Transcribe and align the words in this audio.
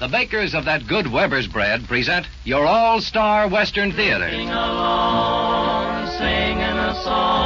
The 0.00 0.08
bakers 0.08 0.54
of 0.54 0.64
that 0.64 0.86
good 0.88 1.06
Weber's 1.06 1.46
bread 1.46 1.86
present 1.86 2.26
your 2.44 2.66
all 2.66 3.00
star 3.00 3.48
Western 3.48 3.92
Theater. 3.92 4.28
Sing 4.28 4.50
along, 4.50 6.08
singing 6.18 6.60
a 6.60 6.94
song 7.04 7.43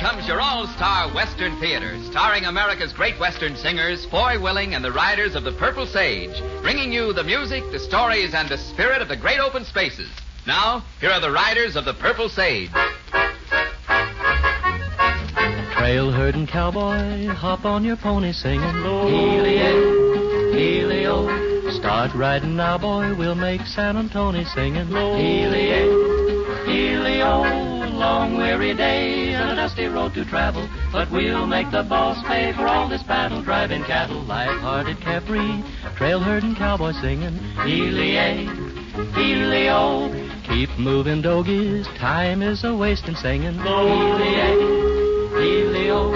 comes 0.00 0.26
your 0.26 0.40
all-star 0.40 1.12
Western 1.14 1.60
Theater, 1.60 1.94
starring 2.10 2.44
America's 2.44 2.90
great 2.90 3.20
Western 3.20 3.54
singers, 3.54 4.06
Foy 4.06 4.40
Willing 4.40 4.72
and 4.74 4.82
the 4.82 4.90
Riders 4.90 5.34
of 5.34 5.44
the 5.44 5.52
Purple 5.52 5.84
Sage, 5.84 6.40
bringing 6.62 6.90
you 6.90 7.12
the 7.12 7.22
music, 7.22 7.62
the 7.70 7.78
stories, 7.78 8.32
and 8.32 8.48
the 8.48 8.56
spirit 8.56 9.02
of 9.02 9.08
the 9.08 9.16
great 9.16 9.40
open 9.40 9.62
spaces. 9.62 10.08
Now, 10.46 10.82
here 11.00 11.10
are 11.10 11.20
the 11.20 11.30
Riders 11.30 11.76
of 11.76 11.84
the 11.84 11.92
Purple 11.92 12.30
Sage. 12.30 12.70
Trail 15.76 16.10
herding 16.10 16.46
cowboy, 16.46 17.26
hop 17.26 17.66
on 17.66 17.84
your 17.84 17.96
pony 17.96 18.32
singing. 18.32 18.62
Healy-ay, 18.62 20.56
healy-o. 20.56 21.70
Start 21.72 22.14
riding 22.14 22.56
now, 22.56 22.78
boy, 22.78 23.14
we'll 23.16 23.34
make 23.34 23.60
San 23.66 23.98
Antonio 23.98 24.44
singing. 24.54 24.86
Healy-ay, 24.86 26.64
healy-o. 26.64 27.42
Long 27.98 28.38
weary 28.38 28.72
day 28.72 29.19
and 29.19 29.19
a 29.19 29.19
dusty 29.60 29.84
road 29.84 30.14
to 30.14 30.24
travel, 30.24 30.66
but 30.90 31.10
we'll 31.10 31.46
make 31.46 31.70
the 31.70 31.82
boss 31.82 32.16
pay 32.26 32.50
for 32.54 32.66
all 32.66 32.88
this 32.88 33.02
battle 33.02 33.42
driving 33.42 33.84
cattle. 33.84 34.22
Light-hearted 34.22 34.98
Capri, 35.02 35.62
trail 35.96 36.18
herding 36.18 36.54
cowboy 36.54 36.92
singing. 36.92 37.34
Healy-ay, 37.66 38.48
healy-o. 39.14 40.08
Keep 40.48 40.70
moving, 40.78 41.20
dogies, 41.20 41.86
time 41.98 42.40
is 42.40 42.64
a 42.64 42.74
wasting 42.74 43.14
singing. 43.14 43.52
Healy-ay, 43.52 44.56
Helio. 45.36 46.14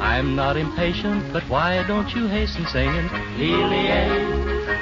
I'm 0.00 0.34
not 0.34 0.56
impatient, 0.56 1.32
but 1.32 1.44
why 1.44 1.86
don't 1.86 2.12
you 2.12 2.26
hasten 2.26 2.66
singing? 2.66 3.08
Helio, 3.36 4.26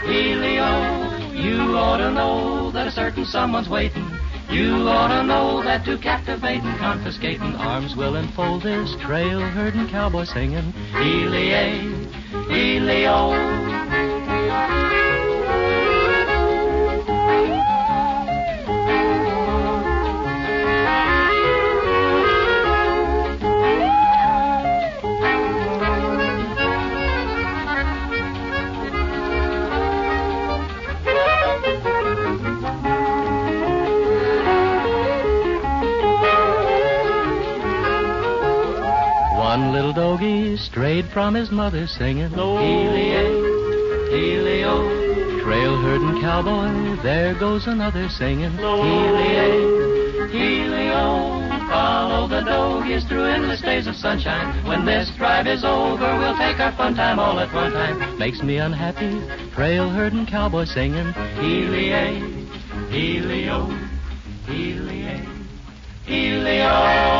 Helio. 0.06 1.28
You 1.34 1.76
ought 1.76 1.98
to 1.98 2.10
know 2.10 2.70
that 2.70 2.86
a 2.86 2.90
certain 2.90 3.26
someone's 3.26 3.68
waiting. 3.68 4.17
You 4.50 4.88
ought 4.88 5.08
to 5.08 5.22
know 5.24 5.62
that 5.62 5.84
to 5.84 5.98
captivate 5.98 6.62
and 6.62 6.78
confiscating 6.78 7.54
arms 7.56 7.94
will 7.94 8.16
enfold 8.16 8.62
this 8.62 8.96
trail 8.96 9.40
herding 9.40 9.88
cowboy 9.88 10.24
singing. 10.24 10.72
Helio, 10.92 12.08
Helio. 12.48 13.12
Oh. 13.12 13.77
Strayed 40.78 41.06
from 41.06 41.34
his 41.34 41.50
mother 41.50 41.88
singing. 41.88 42.30
Helio, 42.30 43.26
Helio, 44.14 45.42
trail 45.42 45.76
herding 45.82 46.20
cowboy, 46.22 47.02
there 47.02 47.34
goes 47.40 47.66
another 47.66 48.08
singing. 48.08 48.52
Helio, 48.52 50.28
Helio, 50.28 51.66
follow 51.68 52.28
the 52.28 52.42
doggies 52.42 53.04
through 53.06 53.24
endless 53.24 53.60
days 53.60 53.88
of 53.88 53.96
sunshine. 53.96 54.64
When 54.64 54.86
this 54.86 55.10
drive 55.18 55.48
is 55.48 55.64
over, 55.64 56.16
we'll 56.16 56.36
take 56.36 56.60
our 56.60 56.70
fun 56.76 56.94
time 56.94 57.18
all 57.18 57.40
at 57.40 57.52
one 57.52 57.72
time. 57.72 58.16
Makes 58.16 58.44
me 58.44 58.58
unhappy, 58.58 59.18
trail 59.56 59.90
herding 59.90 60.26
cowboy 60.26 60.64
singing. 60.64 61.12
Helio, 61.42 62.22
Helio, 62.88 63.66
Helio, 64.46 65.26
Helio. 66.04 67.17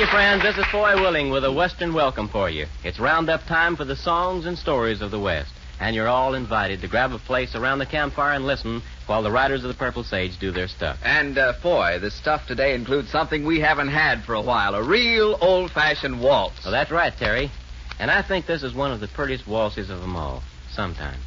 You, 0.00 0.06
friends. 0.06 0.42
This 0.42 0.56
is 0.56 0.64
Foy 0.72 0.94
Willing 0.94 1.30
with 1.30 1.44
a 1.44 1.52
Western 1.52 1.92
welcome 1.92 2.26
for 2.26 2.48
you. 2.48 2.64
It's 2.84 2.98
roundup 2.98 3.44
time 3.44 3.76
for 3.76 3.84
the 3.84 3.96
songs 3.96 4.46
and 4.46 4.56
stories 4.56 5.02
of 5.02 5.10
the 5.10 5.18
West. 5.18 5.52
And 5.78 5.94
you're 5.94 6.08
all 6.08 6.32
invited 6.32 6.80
to 6.80 6.88
grab 6.88 7.12
a 7.12 7.18
place 7.18 7.54
around 7.54 7.80
the 7.80 7.86
campfire 7.86 8.32
and 8.32 8.46
listen 8.46 8.80
while 9.04 9.22
the 9.22 9.30
Riders 9.30 9.62
of 9.62 9.68
the 9.68 9.74
Purple 9.74 10.02
Sage 10.02 10.38
do 10.38 10.52
their 10.52 10.68
stuff. 10.68 10.96
And, 11.04 11.36
uh, 11.36 11.52
Foy, 11.60 11.98
the 11.98 12.10
stuff 12.10 12.46
today 12.46 12.74
includes 12.74 13.10
something 13.10 13.44
we 13.44 13.60
haven't 13.60 13.88
had 13.88 14.24
for 14.24 14.34
a 14.34 14.40
while 14.40 14.74
a 14.74 14.82
real 14.82 15.36
old-fashioned 15.38 16.18
waltz. 16.18 16.64
Well, 16.64 16.72
that's 16.72 16.90
right, 16.90 17.12
Terry. 17.18 17.50
And 17.98 18.10
I 18.10 18.22
think 18.22 18.46
this 18.46 18.62
is 18.62 18.72
one 18.72 18.92
of 18.92 19.00
the 19.00 19.08
prettiest 19.08 19.46
waltzes 19.46 19.90
of 19.90 20.00
them 20.00 20.16
all. 20.16 20.42
Sometime. 20.72 21.20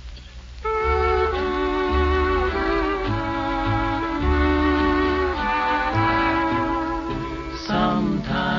Sometime 7.67 8.52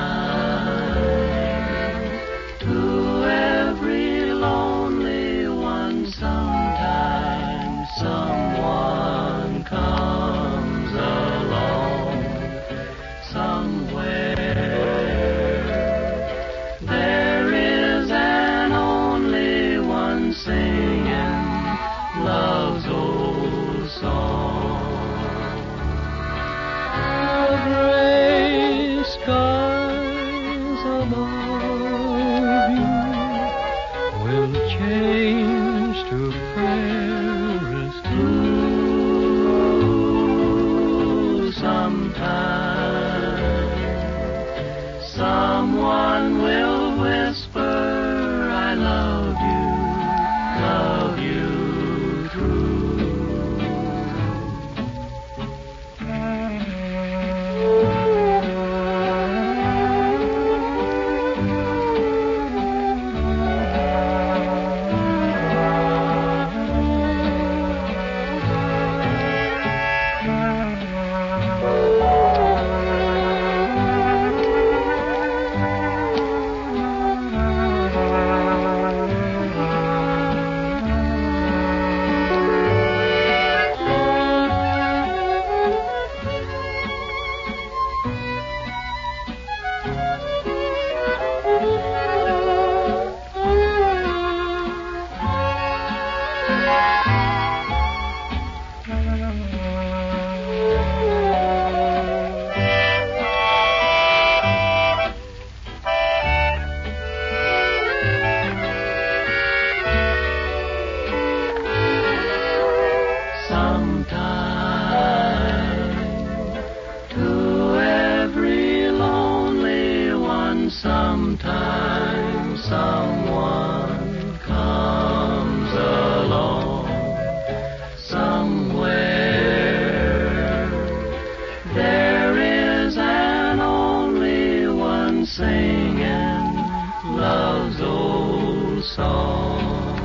love's 137.15 137.79
old 137.81 138.83
song. 138.83 139.95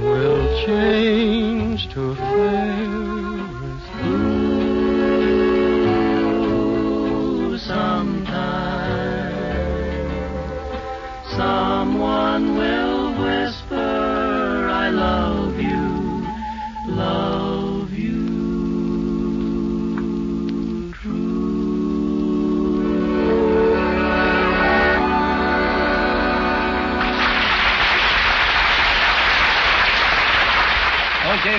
you 0.00 0.06
will 0.06 0.64
change 0.64 1.15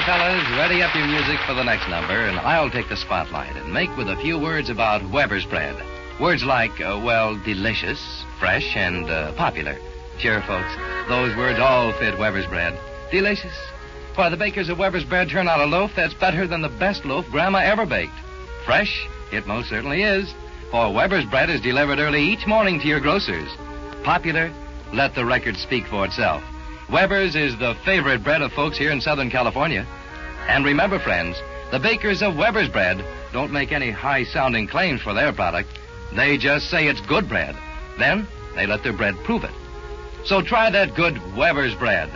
fellas, 0.07 0.49
ready 0.51 0.81
up 0.81 0.95
your 0.95 1.05
music 1.05 1.37
for 1.45 1.53
the 1.53 1.63
next 1.65 1.89
number, 1.89 2.13
and 2.13 2.39
I'll 2.39 2.69
take 2.69 2.87
the 2.87 2.95
spotlight 2.95 3.57
and 3.57 3.73
make 3.73 3.93
with 3.97 4.07
a 4.07 4.15
few 4.15 4.39
words 4.39 4.69
about 4.69 5.03
Weber's 5.11 5.43
bread. 5.43 5.75
Words 6.17 6.45
like, 6.45 6.79
uh, 6.79 7.01
well, 7.03 7.35
delicious, 7.43 8.23
fresh, 8.39 8.77
and 8.77 9.09
uh, 9.09 9.33
popular. 9.33 9.75
Sure, 10.17 10.39
folks, 10.47 10.73
those 11.09 11.35
words 11.35 11.59
all 11.59 11.91
fit 11.99 12.17
Weber's 12.17 12.45
bread. 12.45 12.79
Delicious. 13.11 13.51
Why, 14.15 14.29
the 14.29 14.37
bakers 14.37 14.69
of 14.69 14.79
Weber's 14.79 15.03
bread 15.03 15.27
turn 15.29 15.49
out 15.49 15.59
a 15.59 15.65
loaf 15.65 15.91
that's 15.93 16.13
better 16.13 16.47
than 16.47 16.61
the 16.61 16.69
best 16.79 17.03
loaf 17.03 17.25
Grandma 17.29 17.59
ever 17.59 17.85
baked. 17.85 18.15
Fresh? 18.63 19.09
It 19.33 19.45
most 19.45 19.67
certainly 19.67 20.03
is. 20.03 20.33
For 20.71 20.93
Weber's 20.93 21.25
bread 21.25 21.49
is 21.49 21.59
delivered 21.59 21.99
early 21.99 22.21
each 22.21 22.47
morning 22.47 22.79
to 22.79 22.87
your 22.87 23.01
grocers. 23.01 23.49
Popular? 24.05 24.53
Let 24.93 25.15
the 25.15 25.25
record 25.25 25.57
speak 25.57 25.85
for 25.87 26.05
itself. 26.05 26.41
Weber's 26.89 27.35
is 27.35 27.59
the 27.59 27.75
favorite 27.83 28.23
bread 28.23 28.41
of 28.41 28.53
folks 28.53 28.77
here 28.77 28.91
in 28.91 29.01
Southern 29.01 29.29
California. 29.29 29.85
And 30.47 30.65
remember, 30.65 30.99
friends, 30.99 31.41
the 31.71 31.79
bakers 31.79 32.21
of 32.21 32.37
Weber's 32.37 32.69
bread 32.69 33.03
don't 33.33 33.51
make 33.51 33.71
any 33.71 33.91
high 33.91 34.23
sounding 34.23 34.67
claims 34.67 35.01
for 35.01 35.13
their 35.13 35.33
product. 35.33 35.69
They 36.15 36.37
just 36.37 36.69
say 36.69 36.87
it's 36.87 37.01
good 37.01 37.27
bread. 37.27 37.55
Then 37.99 38.27
they 38.55 38.65
let 38.65 38.83
their 38.83 38.93
bread 38.93 39.15
prove 39.23 39.43
it. 39.43 39.51
So 40.25 40.41
try 40.41 40.69
that 40.69 40.95
good 40.95 41.19
Weber's 41.35 41.75
bread. 41.75 42.09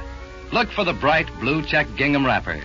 Look 0.52 0.70
for 0.72 0.84
the 0.84 0.94
bright 0.94 1.28
blue 1.40 1.64
check 1.64 1.88
gingham 1.96 2.26
wrapper. 2.26 2.62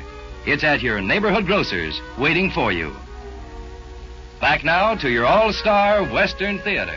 It's 0.47 0.65
at 0.65 0.83
your 0.83 1.01
neighborhood 1.01 1.47
grocer's 1.47 2.01
waiting 2.19 2.51
for 2.51 2.73
you. 2.73 2.95
Back 4.41 4.65
now 4.65 4.95
to 4.97 5.11
your 5.11 5.27
all 5.27 5.53
star 5.53 6.05
Western 6.05 6.59
Theater. 6.61 6.97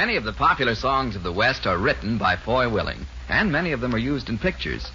Many 0.00 0.16
of 0.16 0.24
the 0.24 0.32
popular 0.32 0.74
songs 0.74 1.14
of 1.14 1.22
the 1.22 1.30
West 1.30 1.66
are 1.66 1.76
written 1.76 2.16
by 2.16 2.34
Foy 2.34 2.70
Willing, 2.70 3.06
and 3.28 3.52
many 3.52 3.72
of 3.72 3.82
them 3.82 3.94
are 3.94 3.98
used 3.98 4.30
in 4.30 4.38
pictures. 4.38 4.90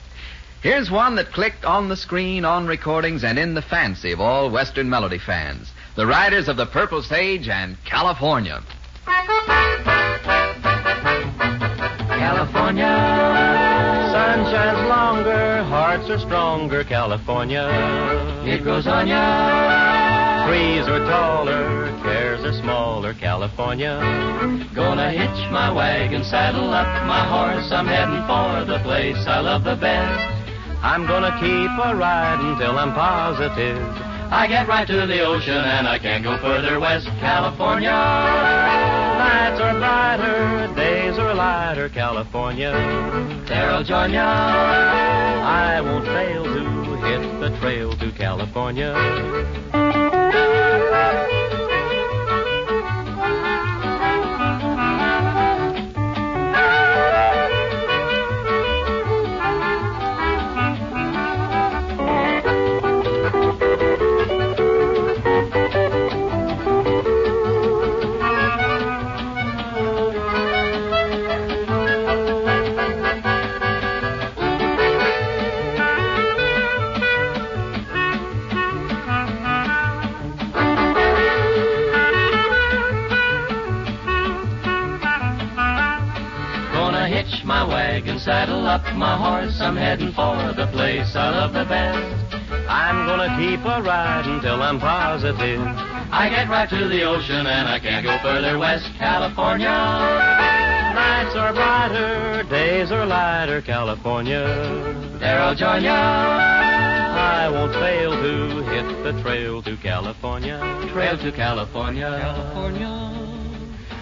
Here's 0.64 0.90
one 0.90 1.14
that 1.18 1.32
clicked 1.32 1.64
on 1.64 1.90
the 1.90 1.96
screen, 1.96 2.44
on 2.44 2.66
recordings, 2.66 3.24
and 3.24 3.38
in 3.38 3.54
the 3.54 3.62
fancy 3.62 4.14
of 4.14 4.20
all 4.20 4.50
Western 4.50 4.90
melody 4.90 5.20
fans. 5.20 5.72
The 5.96 6.08
Riders 6.08 6.48
of 6.48 6.58
the 6.58 6.66
Purple 6.66 7.04
Sage 7.04 7.48
and 7.48 7.78
California. 7.86 8.64
California, 12.08 13.25
hearts 15.96 16.12
are 16.12 16.20
stronger. 16.20 16.84
California, 16.84 17.68
it 18.44 18.64
grows 18.64 18.86
on 18.86 19.08
ya. 19.08 20.46
Trees 20.48 20.88
are 20.88 21.00
taller, 21.08 21.88
cares 22.04 22.44
are 22.44 22.62
smaller. 22.62 23.14
California, 23.14 23.96
gonna 24.76 25.12
hitch 25.12 25.40
my 25.52 25.72
wagon, 25.72 26.24
saddle 26.26 26.70
up 26.72 26.88
my 27.08 27.24
horse. 27.24 27.72
I'm 27.72 27.88
heading 27.88 28.24
for 28.28 28.66
the 28.68 28.80
place 28.84 29.24
I 29.26 29.40
love 29.40 29.64
the 29.64 29.76
best. 29.76 30.20
I'm 30.84 31.08
gonna 31.08 31.32
keep 31.40 31.72
a 31.72 31.96
riding 31.96 32.60
till 32.60 32.78
I'm 32.78 32.94
positive. 32.94 33.80
I 34.32 34.48
get 34.48 34.68
right 34.68 34.88
to 34.88 35.08
the 35.08 35.22
ocean 35.22 35.64
and 35.64 35.88
I 35.88 35.98
can't 35.98 36.24
go 36.24 36.38
further 36.38 36.80
west. 36.80 37.08
California, 37.24 37.92
nights 39.26 39.60
are 39.60 39.74
brighter, 39.80 40.74
days 40.76 41.18
are 41.18 41.34
lighter. 41.34 41.90
California, 41.90 42.72
I'll 43.50 43.84
join. 43.84 44.16
I 44.16 45.82
won't 45.82 46.06
fail 46.06 46.44
to 46.44 46.62
hit 47.08 47.40
the 47.40 47.58
trail 47.60 47.92
to 47.98 48.12
California. 48.12 48.94
To 96.70 96.88
the 96.88 97.04
ocean 97.04 97.46
and 97.46 97.68
I 97.68 97.80
can't 97.80 98.04
go 98.04 98.18
further 98.24 98.58
west. 98.58 98.86
California. 98.98 99.70
Nights 100.96 101.36
are 101.36 101.54
brighter, 101.54 102.44
days 102.50 102.92
are 102.92 103.06
lighter. 103.06 103.62
California. 103.62 104.44
There 105.20 105.40
I'll 105.40 105.56
join 105.56 105.84
ya. 105.84 105.94
I 105.94 107.50
won't 107.50 107.74
fail 107.74 108.12
to 108.12 108.64
hit 108.72 109.04
the 109.04 109.22
trail 109.22 109.62
to 109.64 109.78
California. 109.78 110.60
Trail 110.92 111.18
to 111.18 111.32
California. 111.32 112.18
California. 112.20 113.12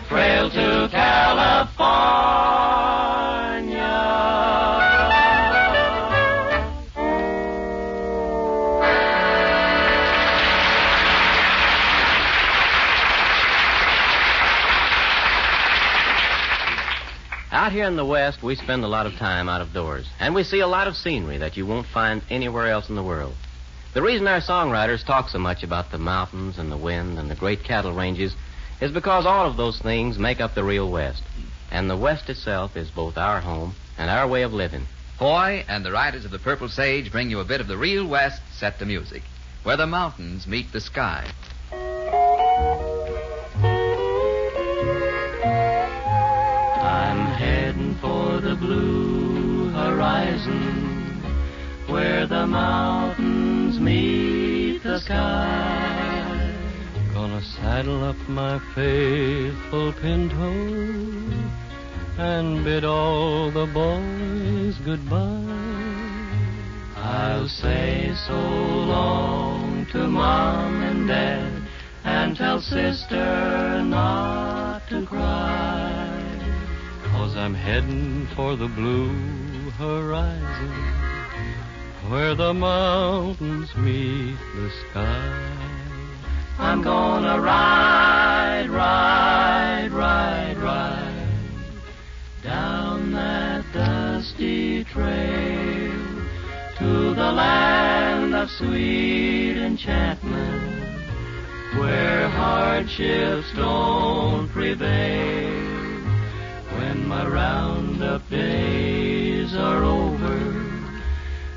Trail 0.07 0.49
to 0.49 0.89
California. 0.91 1.73
Out 17.53 17.71
here 17.71 17.85
in 17.85 17.95
the 17.95 18.03
West, 18.03 18.41
we 18.41 18.55
spend 18.55 18.83
a 18.83 18.87
lot 18.87 19.05
of 19.05 19.13
time 19.13 19.47
out 19.47 19.61
of 19.61 19.73
doors, 19.73 20.07
and 20.19 20.33
we 20.33 20.43
see 20.43 20.61
a 20.61 20.67
lot 20.67 20.87
of 20.87 20.97
scenery 20.97 21.37
that 21.37 21.55
you 21.55 21.67
won't 21.67 21.85
find 21.85 22.23
anywhere 22.31 22.67
else 22.67 22.89
in 22.89 22.95
the 22.95 23.03
world. 23.03 23.35
The 23.93 24.01
reason 24.01 24.27
our 24.27 24.41
songwriters 24.41 25.05
talk 25.05 25.29
so 25.29 25.37
much 25.37 25.61
about 25.61 25.91
the 25.91 25.99
mountains 25.99 26.57
and 26.57 26.71
the 26.71 26.77
wind 26.77 27.19
and 27.19 27.29
the 27.29 27.35
great 27.35 27.63
cattle 27.63 27.93
ranges 27.93 28.33
is 28.81 28.89
because 28.89 29.27
all 29.27 29.47
of 29.47 29.55
those 29.55 29.77
things 29.77 30.17
make 30.17 30.41
up 30.41 30.55
the 30.55 30.63
real 30.63 30.89
West. 30.89 31.21
And 31.69 31.87
the 31.87 31.95
West 31.95 32.27
itself 32.27 32.75
is 32.75 32.89
both 32.89 33.19
our 33.19 33.39
home 33.39 33.75
and 33.99 34.09
our 34.09 34.27
way 34.27 34.41
of 34.41 34.51
living. 34.51 34.87
Foy 35.19 35.63
and 35.67 35.85
the 35.85 35.91
Riders 35.91 36.25
of 36.25 36.31
the 36.31 36.39
Purple 36.39 36.69
Sage 36.69 37.11
bring 37.11 37.29
you 37.29 37.39
a 37.39 37.45
bit 37.45 37.61
of 37.61 37.67
the 37.67 37.77
real 37.77 38.07
West 38.07 38.41
set 38.51 38.79
to 38.79 38.85
music, 38.87 39.21
where 39.61 39.77
the 39.77 39.85
mountains 39.85 40.47
meet 40.47 40.71
the 40.71 40.81
sky. 40.81 41.31
Heading 47.73 47.95
for 47.95 48.39
the 48.39 48.55
blue 48.55 49.69
horizon 49.69 51.21
where 51.87 52.27
the 52.27 52.45
mountains 52.45 53.79
meet 53.79 54.81
the 54.83 54.99
sky. 54.99 56.53
Gonna 57.13 57.41
saddle 57.41 58.03
up 58.03 58.17
my 58.27 58.59
faithful 58.75 59.93
pinto 59.93 60.51
and 62.17 62.63
bid 62.63 62.83
all 62.83 63.51
the 63.51 63.65
boys 63.65 64.77
goodbye. 64.85 65.59
I'll 66.95 67.47
say 67.47 68.13
so 68.27 68.33
long 68.33 69.85
to 69.91 70.07
mom 70.07 70.81
and 70.83 71.07
dad 71.07 71.63
and 72.03 72.35
tell 72.35 72.61
sister 72.61 73.83
not 73.83 74.87
to 74.89 75.05
cry. 75.05 75.72
Cause 77.33 77.41
I'm 77.41 77.55
heading 77.55 78.27
for 78.35 78.55
the 78.55 78.67
blue 78.67 79.71
horizon 79.71 80.71
where 82.07 82.35
the 82.35 82.53
mountains 82.53 83.75
meet 83.75 84.37
the 84.53 84.69
sky. 84.69 85.57
I'm 86.59 86.83
gonna 86.83 87.41
ride, 87.41 88.69
ride, 88.69 89.91
ride, 89.91 90.57
ride 90.59 91.27
down 92.43 93.13
that 93.13 93.65
dusty 93.73 94.83
trail 94.83 95.91
to 96.77 97.15
the 97.15 97.31
land 97.31 98.35
of 98.35 98.47
sweet 98.51 99.57
enchantment 99.57 100.99
where 101.79 102.29
hardships 102.29 103.51
don't 103.55 104.49
prevail. 104.49 105.82
My 107.13 107.27
roundup 107.27 108.27
days 108.27 109.55
are 109.55 109.83
over 109.83 110.33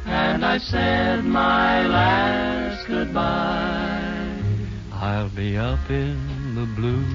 and 0.05 0.45
I've 0.45 0.61
said 0.61 1.25
my 1.25 1.87
last 1.87 2.87
goodbye, 2.87 4.39
I'll 4.93 5.31
be 5.31 5.57
up 5.57 5.91
in 5.91 6.55
the 6.57 6.67
blue 6.79 7.07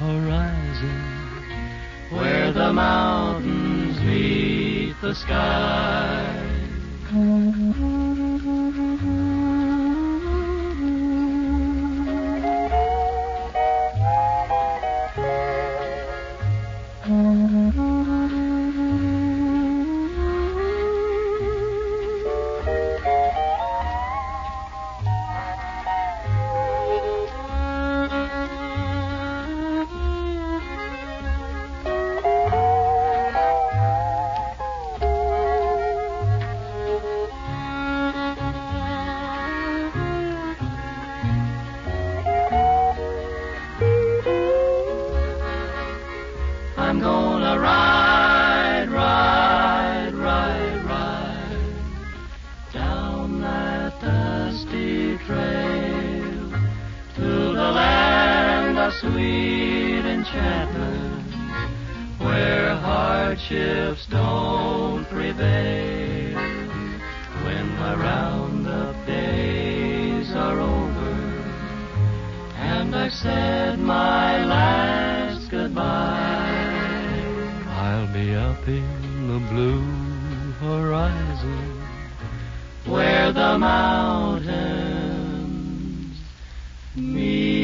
horizon 0.00 0.98
where 2.08 2.52
the 2.52 2.72
mountains 2.72 4.00
meet 4.00 4.94
the 5.02 5.14
sky. 5.14 6.08
The 79.00 79.38
blue 79.50 80.52
horizon 80.60 81.86
where 82.86 83.32
the 83.32 83.58
mountains 83.58 84.48
meet 86.96 87.57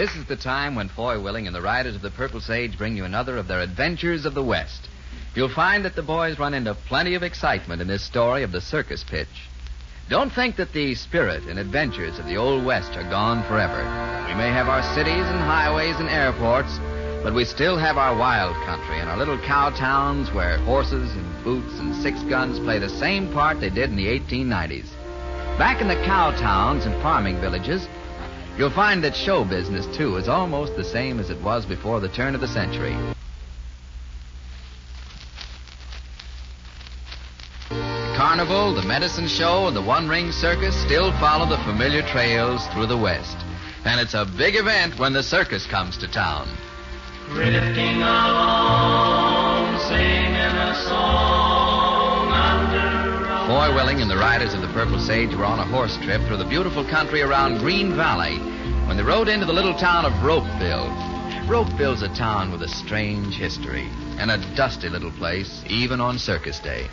This 0.00 0.16
is 0.16 0.24
the 0.24 0.34
time 0.34 0.76
when 0.76 0.88
Foy 0.88 1.20
Willing 1.20 1.46
and 1.46 1.54
the 1.54 1.60
Riders 1.60 1.94
of 1.94 2.00
the 2.00 2.10
Purple 2.10 2.40
Sage 2.40 2.78
bring 2.78 2.96
you 2.96 3.04
another 3.04 3.36
of 3.36 3.46
their 3.48 3.60
adventures 3.60 4.24
of 4.24 4.32
the 4.32 4.42
West. 4.42 4.88
You'll 5.34 5.50
find 5.50 5.84
that 5.84 5.94
the 5.94 6.00
boys 6.00 6.38
run 6.38 6.54
into 6.54 6.72
plenty 6.72 7.16
of 7.16 7.22
excitement 7.22 7.82
in 7.82 7.88
this 7.88 8.02
story 8.02 8.42
of 8.42 8.50
the 8.50 8.62
circus 8.62 9.04
pitch. 9.04 9.50
Don't 10.08 10.32
think 10.32 10.56
that 10.56 10.72
the 10.72 10.94
spirit 10.94 11.42
and 11.42 11.58
adventures 11.58 12.18
of 12.18 12.24
the 12.24 12.38
Old 12.38 12.64
West 12.64 12.96
are 12.96 13.10
gone 13.10 13.42
forever. 13.42 13.76
We 14.26 14.34
may 14.36 14.48
have 14.48 14.70
our 14.70 14.82
cities 14.94 15.26
and 15.26 15.38
highways 15.38 15.96
and 15.96 16.08
airports, 16.08 16.78
but 17.22 17.34
we 17.34 17.44
still 17.44 17.76
have 17.76 17.98
our 17.98 18.16
wild 18.16 18.56
country 18.64 19.00
and 19.00 19.10
our 19.10 19.18
little 19.18 19.38
cow 19.40 19.68
towns 19.68 20.32
where 20.32 20.56
horses 20.60 21.12
and 21.12 21.44
boots 21.44 21.78
and 21.78 21.94
six 21.94 22.22
guns 22.22 22.58
play 22.60 22.78
the 22.78 22.88
same 22.88 23.30
part 23.34 23.60
they 23.60 23.68
did 23.68 23.90
in 23.90 23.96
the 23.96 24.06
1890s. 24.06 24.88
Back 25.58 25.82
in 25.82 25.88
the 25.88 26.02
cow 26.06 26.30
towns 26.30 26.86
and 26.86 27.02
farming 27.02 27.38
villages, 27.42 27.86
you'll 28.58 28.70
find 28.70 29.02
that 29.04 29.14
show 29.14 29.44
business, 29.44 29.86
too, 29.96 30.16
is 30.16 30.28
almost 30.28 30.76
the 30.76 30.84
same 30.84 31.18
as 31.18 31.30
it 31.30 31.40
was 31.42 31.66
before 31.66 32.00
the 32.00 32.08
turn 32.08 32.34
of 32.34 32.40
the 32.40 32.48
century. 32.48 32.96
The 37.68 38.14
carnival, 38.16 38.74
the 38.74 38.82
medicine 38.82 39.28
show, 39.28 39.66
and 39.66 39.76
the 39.76 39.82
one 39.82 40.08
ring 40.08 40.32
circus 40.32 40.74
still 40.82 41.12
follow 41.18 41.48
the 41.48 41.62
familiar 41.64 42.02
trails 42.02 42.66
through 42.68 42.86
the 42.86 42.98
West. 42.98 43.36
And 43.84 44.00
it's 44.00 44.14
a 44.14 44.26
big 44.26 44.56
event 44.56 44.98
when 44.98 45.12
the 45.12 45.22
circus 45.22 45.66
comes 45.66 45.96
to 45.98 46.08
town. 46.08 46.48
Drifting 47.32 48.02
along, 48.02 49.19
Foy 53.50 53.74
Willing 53.74 54.00
and 54.00 54.08
the 54.08 54.16
riders 54.16 54.54
of 54.54 54.60
the 54.60 54.68
Purple 54.68 55.00
Sage 55.00 55.34
were 55.34 55.44
on 55.44 55.58
a 55.58 55.64
horse 55.64 55.96
trip 55.96 56.22
through 56.22 56.36
the 56.36 56.44
beautiful 56.44 56.84
country 56.84 57.20
around 57.20 57.58
Green 57.58 57.96
Valley 57.96 58.38
when 58.86 58.96
they 58.96 59.02
rode 59.02 59.26
into 59.26 59.44
the 59.44 59.52
little 59.52 59.74
town 59.74 60.04
of 60.04 60.12
Ropeville. 60.22 60.88
Ropeville's 61.48 62.02
a 62.02 62.14
town 62.14 62.52
with 62.52 62.62
a 62.62 62.68
strange 62.68 63.34
history 63.34 63.88
and 64.18 64.30
a 64.30 64.38
dusty 64.54 64.88
little 64.88 65.10
place, 65.10 65.64
even 65.66 66.00
on 66.00 66.16
circus 66.16 66.60
day. 66.60 66.86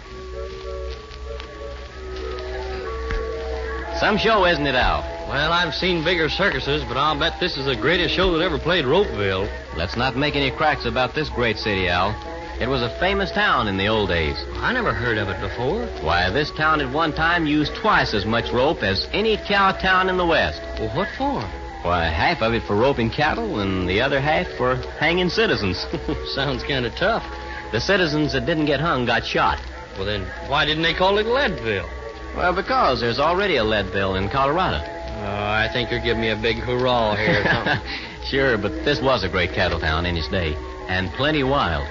Some 3.99 4.17
show, 4.17 4.47
isn't 4.47 4.65
it, 4.65 4.73
Al? 4.73 5.01
Well, 5.29 5.53
I've 5.53 5.75
seen 5.75 6.03
bigger 6.03 6.27
circuses, 6.27 6.83
but 6.85 6.97
I'll 6.97 7.19
bet 7.19 7.39
this 7.39 7.55
is 7.55 7.67
the 7.67 7.75
greatest 7.75 8.15
show 8.15 8.35
that 8.35 8.43
ever 8.43 8.57
played 8.57 8.85
Ropeville. 8.85 9.47
Let's 9.77 9.95
not 9.95 10.17
make 10.17 10.35
any 10.35 10.49
cracks 10.49 10.85
about 10.85 11.13
this 11.13 11.29
great 11.29 11.59
city, 11.59 11.87
Al. 11.87 12.15
It 12.59 12.67
was 12.67 12.81
a 12.81 12.89
famous 12.99 13.29
town 13.31 13.67
in 13.67 13.77
the 13.77 13.87
old 13.87 14.09
days. 14.09 14.35
I 14.55 14.73
never 14.73 14.91
heard 14.91 15.19
of 15.19 15.29
it 15.29 15.39
before. 15.39 15.85
Why, 16.03 16.31
this 16.31 16.49
town 16.51 16.81
at 16.81 16.91
one 16.91 17.13
time 17.13 17.45
used 17.45 17.75
twice 17.75 18.15
as 18.15 18.25
much 18.25 18.51
rope 18.51 18.81
as 18.81 19.07
any 19.13 19.37
cow 19.37 19.73
town 19.73 20.09
in 20.09 20.17
the 20.17 20.25
West. 20.25 20.59
Well, 20.79 20.89
what 20.97 21.07
for? 21.17 21.39
Why, 21.83 22.05
half 22.05 22.41
of 22.41 22.53
it 22.55 22.63
for 22.63 22.75
roping 22.75 23.11
cattle 23.11 23.59
and 23.59 23.87
the 23.87 24.01
other 24.01 24.19
half 24.19 24.47
for 24.57 24.75
hanging 24.99 25.29
citizens. 25.29 25.85
Sounds 26.33 26.63
kind 26.63 26.85
of 26.85 26.95
tough. 26.95 27.23
the 27.71 27.79
citizens 27.79 28.33
that 28.33 28.47
didn't 28.47 28.65
get 28.65 28.79
hung 28.79 29.05
got 29.05 29.23
shot. 29.23 29.59
Well, 29.95 30.05
then 30.05 30.25
why 30.49 30.65
didn't 30.65 30.83
they 30.83 30.95
call 30.95 31.19
it 31.19 31.27
Leadville? 31.27 31.89
Well, 32.35 32.55
because 32.55 33.01
there's 33.01 33.19
already 33.19 33.57
a 33.57 33.63
Leadville 33.63 34.15
in 34.15 34.29
Colorado. 34.29 34.81
Oh, 34.83 35.23
I 35.23 35.69
think 35.71 35.91
you're 35.91 35.99
giving 35.99 36.21
me 36.21 36.29
a 36.29 36.35
big 36.35 36.57
hurrah 36.57 37.15
here. 37.15 37.81
Sure, 38.27 38.57
but 38.57 38.83
this 38.83 38.99
was 39.01 39.23
a 39.23 39.29
great 39.29 39.53
cattle 39.53 39.79
town 39.79 40.05
in 40.05 40.17
its 40.17 40.27
day, 40.27 40.53
and 40.89 41.09
plenty 41.13 41.43
wild. 41.43 41.87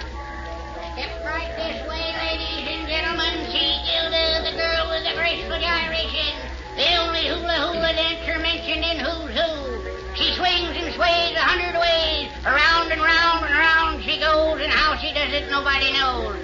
With 5.57 5.63
the 5.63 5.69
graceful 5.69 6.13
gyrations. 6.13 6.43
The 6.77 6.97
only 7.01 7.27
hula 7.27 7.73
hula 7.73 7.93
dancer 7.93 8.39
mentioned 8.39 8.85
in 8.85 8.99
Who's 9.01 9.33
Who. 9.33 10.15
She 10.15 10.33
swings 10.35 10.77
and 10.77 10.95
sways 10.95 11.37
a 11.37 11.41
hundred 11.45 11.79
ways. 11.79 12.31
Around 12.45 12.93
and 12.93 13.01
round 13.01 13.45
and 13.45 13.55
round 13.55 14.03
she 14.05 14.19
goes, 14.19 14.61
and 14.61 14.71
how 14.73 14.97
she 14.97 15.13
does 15.13 15.33
it 15.33 15.51
nobody 15.51 15.93
knows. 15.93 16.37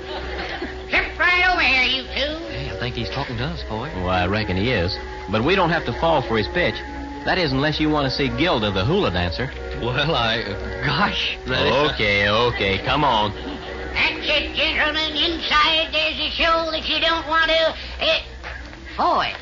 Step 0.88 1.19
right 1.19 1.49
over 1.52 1.61
here, 1.62 1.85
you 1.85 2.02
two. 2.04 2.45
hey, 2.52 2.71
I 2.71 2.78
think 2.78 2.95
he's 2.95 3.09
talking 3.11 3.37
to 3.38 3.45
us, 3.45 3.62
boy. 3.64 3.90
Well, 3.97 4.09
I 4.11 4.26
reckon 4.26 4.57
he 4.57 4.71
is. 4.71 4.97
But 5.31 5.42
we 5.45 5.54
don't 5.54 5.71
have 5.71 5.85
to 5.87 5.92
fall 5.95 6.21
for 6.23 6.37
his 6.37 6.49
pitch. 6.49 6.75
That 7.25 7.38
is, 7.38 7.52
unless 7.52 7.78
you 7.81 7.88
want 7.88 8.04
to 8.04 8.11
see 8.11 8.28
Gilda, 8.28 8.73
the 8.73 8.85
hula 8.85 9.11
dancer. 9.11 9.50
Well, 9.81 10.14
I. 10.14 10.42
Uh, 10.42 10.85
gosh. 10.85 11.38
That 11.47 11.66
is- 11.66 11.92
Okay, 11.92 12.28
okay, 12.28 12.78
come 12.78 13.04
on. 13.04 13.33
That's 13.95 14.26
it, 14.28 14.54
gentlemen. 14.54 15.12
Inside 15.16 15.88
there's 15.92 16.19
a 16.19 16.31
show 16.31 16.71
that 16.73 16.88
you 16.88 16.99
don't 17.00 17.26
want 17.28 17.50
to. 17.50 17.75
Uh, 18.00 18.19
Foy. 18.97 19.33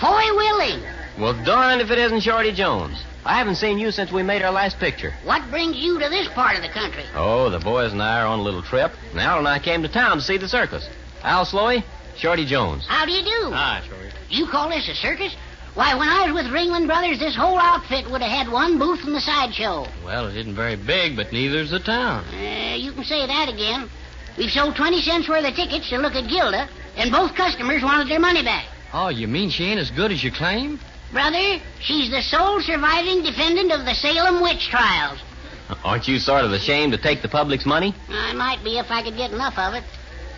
Foy 0.00 0.22
Willing. 0.36 0.82
Well, 1.18 1.34
darn 1.44 1.80
if 1.80 1.90
it 1.90 1.98
isn't 1.98 2.20
Shorty 2.20 2.52
Jones. 2.52 3.02
I 3.24 3.38
haven't 3.38 3.56
seen 3.56 3.78
you 3.78 3.90
since 3.90 4.10
we 4.12 4.22
made 4.22 4.42
our 4.42 4.52
last 4.52 4.78
picture. 4.78 5.12
What 5.24 5.50
brings 5.50 5.76
you 5.76 5.98
to 5.98 6.08
this 6.08 6.28
part 6.28 6.56
of 6.56 6.62
the 6.62 6.68
country? 6.68 7.04
Oh, 7.14 7.50
the 7.50 7.58
boys 7.58 7.92
and 7.92 8.02
I 8.02 8.20
are 8.20 8.26
on 8.26 8.38
a 8.38 8.42
little 8.42 8.62
trip. 8.62 8.92
And 9.10 9.20
Al 9.20 9.38
and 9.38 9.48
I 9.48 9.58
came 9.58 9.82
to 9.82 9.88
town 9.88 10.16
to 10.18 10.22
see 10.22 10.38
the 10.38 10.48
circus. 10.48 10.88
Al 11.22 11.44
Sloey, 11.44 11.84
Shorty 12.16 12.46
Jones. 12.46 12.86
How 12.86 13.04
do 13.04 13.12
you 13.12 13.22
do? 13.22 13.50
Hi, 13.52 13.82
Shorty. 13.86 14.08
You 14.30 14.46
call 14.46 14.68
this 14.68 14.88
a 14.88 14.94
circus? 14.94 15.34
Why, 15.74 15.94
when 15.94 16.08
I 16.08 16.30
was 16.32 16.42
with 16.44 16.52
Ringling 16.52 16.86
Brothers, 16.86 17.18
this 17.18 17.36
whole 17.36 17.58
outfit 17.58 18.10
would 18.10 18.22
have 18.22 18.46
had 18.46 18.52
one 18.52 18.78
booth 18.78 19.04
in 19.06 19.12
the 19.12 19.20
sideshow. 19.20 19.86
Well, 20.04 20.26
it 20.26 20.36
isn't 20.36 20.54
very 20.54 20.76
big, 20.76 21.14
but 21.14 21.32
neither's 21.32 21.70
the 21.70 21.78
town. 21.78 22.24
Uh, 22.34 22.74
you 22.74 22.92
can 22.92 23.04
say 23.04 23.26
that 23.26 23.48
again. 23.48 23.88
We've 24.36 24.50
sold 24.50 24.76
20 24.76 25.00
cents 25.02 25.28
worth 25.28 25.44
of 25.44 25.54
tickets 25.54 25.88
to 25.90 25.98
look 25.98 26.14
at 26.14 26.28
Gilda, 26.28 26.68
and 26.96 27.12
both 27.12 27.34
customers 27.34 27.82
wanted 27.82 28.08
their 28.08 28.20
money 28.20 28.42
back. 28.42 28.66
Oh, 28.92 29.08
you 29.08 29.28
mean 29.28 29.50
she 29.50 29.64
ain't 29.64 29.80
as 29.80 29.90
good 29.90 30.12
as 30.12 30.22
you 30.22 30.32
claim? 30.32 30.80
Brother, 31.12 31.60
she's 31.80 32.10
the 32.10 32.22
sole 32.22 32.60
surviving 32.60 33.22
defendant 33.22 33.72
of 33.72 33.84
the 33.84 33.94
Salem 33.94 34.42
witch 34.42 34.68
trials. 34.68 35.18
Aren't 35.84 36.08
you 36.08 36.18
sort 36.18 36.44
of 36.44 36.52
ashamed 36.52 36.92
to 36.92 36.98
take 36.98 37.22
the 37.22 37.28
public's 37.28 37.66
money? 37.66 37.94
I 38.10 38.32
might 38.32 38.62
be 38.64 38.78
if 38.78 38.90
I 38.90 39.02
could 39.02 39.16
get 39.16 39.30
enough 39.32 39.58
of 39.58 39.74
it. 39.74 39.84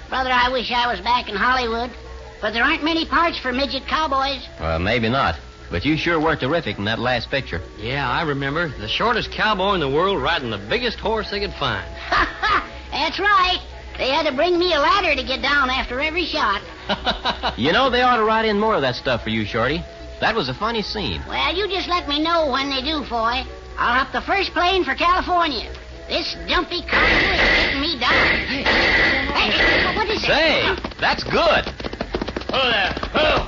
Brother, 0.09 0.31
I 0.33 0.49
wish 0.51 0.73
I 0.73 0.91
was 0.91 1.01
back 1.01 1.29
in 1.29 1.37
Hollywood, 1.37 1.91
but 2.41 2.53
there 2.53 2.65
aren't 2.65 2.83
many 2.83 3.07
parts 3.07 3.39
for 3.39 3.53
midget 3.53 3.87
cowboys. 3.87 4.45
Well, 4.59 4.79
maybe 4.79 5.09
not. 5.09 5.37
But 5.71 5.85
you 5.85 5.97
sure 5.97 6.19
were 6.19 6.35
terrific 6.35 6.79
in 6.79 6.85
that 6.87 6.99
last 6.99 7.31
picture. 7.31 7.63
Yeah, 7.79 8.09
I 8.11 8.23
remember. 8.23 8.69
The 8.69 8.89
shortest 8.89 9.31
cowboy 9.31 9.75
in 9.75 9.81
the 9.81 9.89
world 9.89 10.21
riding 10.21 10.51
the 10.51 10.59
biggest 10.59 10.99
horse 10.99 11.31
they 11.31 11.39
could 11.39 11.55
find. 11.55 11.87
Ha 12.09 12.27
ha! 12.41 12.71
That's 12.91 13.21
right. 13.21 13.61
They 13.97 14.09
had 14.09 14.27
to 14.27 14.33
bring 14.33 14.59
me 14.59 14.73
a 14.75 14.81
ladder 14.81 15.15
to 15.15 15.23
get 15.23 15.43
down 15.43 15.71
after 15.71 16.01
every 16.01 16.25
shot. 16.25 16.61
You 17.57 17.73
know, 17.73 17.91
they 17.91 18.01
ought 18.03 18.17
to 18.17 18.25
write 18.25 18.47
in 18.47 18.59
more 18.59 18.75
of 18.75 18.83
that 18.83 18.95
stuff 18.95 19.23
for 19.23 19.29
you, 19.31 19.45
Shorty. 19.45 19.83
That 20.21 20.35
was 20.35 20.49
a 20.49 20.55
funny 20.55 20.83
scene. 20.83 21.21
Well, 21.29 21.55
you 21.55 21.69
just 21.69 21.89
let 21.89 22.09
me 22.09 22.23
know 22.23 22.51
when 22.51 22.71
they 22.71 22.81
do, 22.81 23.05
Foy. 23.05 23.45
I'll 23.77 23.95
hop 24.05 24.13
the 24.13 24.21
first 24.23 24.53
plane 24.53 24.85
for 24.85 24.95
California. 24.95 25.71
This 26.09 26.35
dumpy 26.49 26.83
carnival 26.83 27.33
is 27.33 27.41
getting 27.55 27.81
me 27.81 27.99
down. 28.01 28.13
Hey, 29.35 29.51
hey, 29.53 29.97
what 29.97 30.09
is 30.09 30.23
Say, 30.23 30.67
it? 30.73 30.79
that's 31.01 31.23
good. 31.25 31.65
Hello 32.49 32.71
there. 32.71 32.93
Hello. 33.13 33.47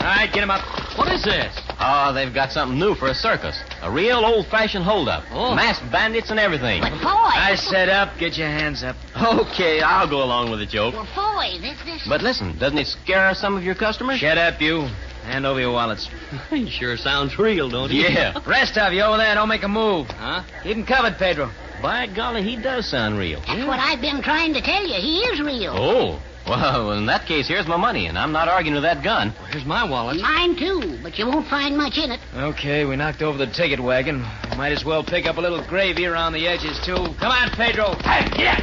All 0.00 0.06
right, 0.16 0.30
get 0.32 0.42
him 0.42 0.50
up. 0.50 0.62
What 0.98 1.08
is 1.12 1.22
this? 1.24 1.54
Oh, 1.86 2.12
they've 2.14 2.32
got 2.32 2.50
something 2.50 2.78
new 2.78 2.94
for 2.94 3.08
a 3.08 3.14
circus. 3.14 3.62
A 3.82 3.90
real 3.90 4.24
old-fashioned 4.24 4.84
holdup. 4.84 5.24
Oh. 5.30 5.54
Masked 5.54 5.90
bandits 5.92 6.30
and 6.30 6.40
everything. 6.40 6.80
But 6.80 6.98
Foy. 7.02 7.56
said 7.56 7.90
up, 7.90 8.16
get 8.18 8.38
your 8.38 8.48
hands 8.48 8.82
up. 8.82 8.96
Okay, 9.14 9.80
I'll 9.80 10.08
go 10.08 10.22
along 10.22 10.50
with 10.50 10.60
the 10.60 10.66
joke. 10.66 10.94
Well, 10.94 11.06
Foy, 11.14 11.58
this 11.60 11.78
this. 11.84 12.06
But 12.08 12.22
listen, 12.22 12.58
doesn't 12.58 12.78
it 12.78 12.86
scare 12.86 13.34
some 13.34 13.54
of 13.56 13.62
your 13.62 13.74
customers? 13.74 14.18
Shut 14.18 14.38
up, 14.38 14.60
you. 14.60 14.88
Hand 15.24 15.44
over 15.46 15.60
your 15.60 15.72
wallets. 15.72 16.08
He 16.50 16.70
sure 16.70 16.96
sounds 16.96 17.38
real, 17.38 17.68
don't 17.68 17.90
he? 17.90 18.02
Yeah. 18.02 18.40
Rest 18.46 18.78
of 18.78 18.92
you 18.92 19.02
over 19.02 19.18
there, 19.18 19.34
don't 19.34 19.48
make 19.48 19.62
a 19.62 19.68
move. 19.68 20.08
Huh? 20.08 20.42
Keep 20.62 20.76
him 20.76 20.86
covered, 20.86 21.18
Pedro. 21.18 21.50
By 21.82 22.06
golly, 22.06 22.42
he 22.42 22.56
does 22.56 22.88
sound 22.88 23.18
real. 23.18 23.40
That's 23.40 23.66
what 23.66 23.78
I've 23.78 24.00
been 24.00 24.22
trying 24.22 24.54
to 24.54 24.62
tell 24.62 24.86
you. 24.86 24.94
He 24.94 25.20
is 25.20 25.40
real. 25.40 25.74
Oh, 25.76 26.22
well, 26.46 26.92
in 26.92 27.06
that 27.06 27.26
case, 27.26 27.48
here's 27.48 27.66
my 27.66 27.76
money, 27.76 28.06
and 28.06 28.18
I'm 28.18 28.32
not 28.32 28.48
arguing 28.48 28.74
with 28.74 28.84
that 28.84 29.02
gun. 29.02 29.30
Here's 29.50 29.64
my 29.64 29.88
wallet. 29.88 30.20
Mine 30.20 30.56
too, 30.56 30.98
but 31.02 31.18
you 31.18 31.26
won't 31.26 31.46
find 31.48 31.76
much 31.76 31.98
in 31.98 32.10
it. 32.10 32.20
Okay, 32.34 32.84
we 32.84 32.96
knocked 32.96 33.22
over 33.22 33.38
the 33.38 33.46
ticket 33.46 33.80
wagon. 33.80 34.20
Might 34.56 34.72
as 34.72 34.84
well 34.84 35.02
pick 35.02 35.26
up 35.26 35.36
a 35.36 35.40
little 35.40 35.62
gravy 35.66 36.06
around 36.06 36.32
the 36.32 36.46
edges, 36.46 36.78
too. 36.84 36.94
Come 36.94 37.32
on, 37.32 37.50
Pedro. 37.50 37.94
Hey, 38.02 38.28
yeah. 38.42 38.60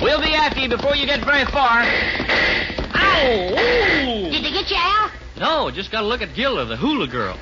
We'll 0.00 0.20
be 0.20 0.34
after 0.34 0.60
you 0.60 0.68
before 0.68 0.94
you 0.94 1.06
get 1.06 1.24
very 1.24 1.44
far. 1.46 1.82
Ow! 2.94 4.30
Did 4.30 4.44
they 4.44 4.50
get 4.50 4.70
you, 4.70 4.76
Al? 4.78 5.10
No, 5.38 5.70
just 5.70 5.90
got 5.90 6.04
a 6.04 6.06
look 6.06 6.22
at 6.22 6.34
Gilda, 6.34 6.66
the 6.66 6.76
hula 6.76 7.06
girl. 7.08 7.38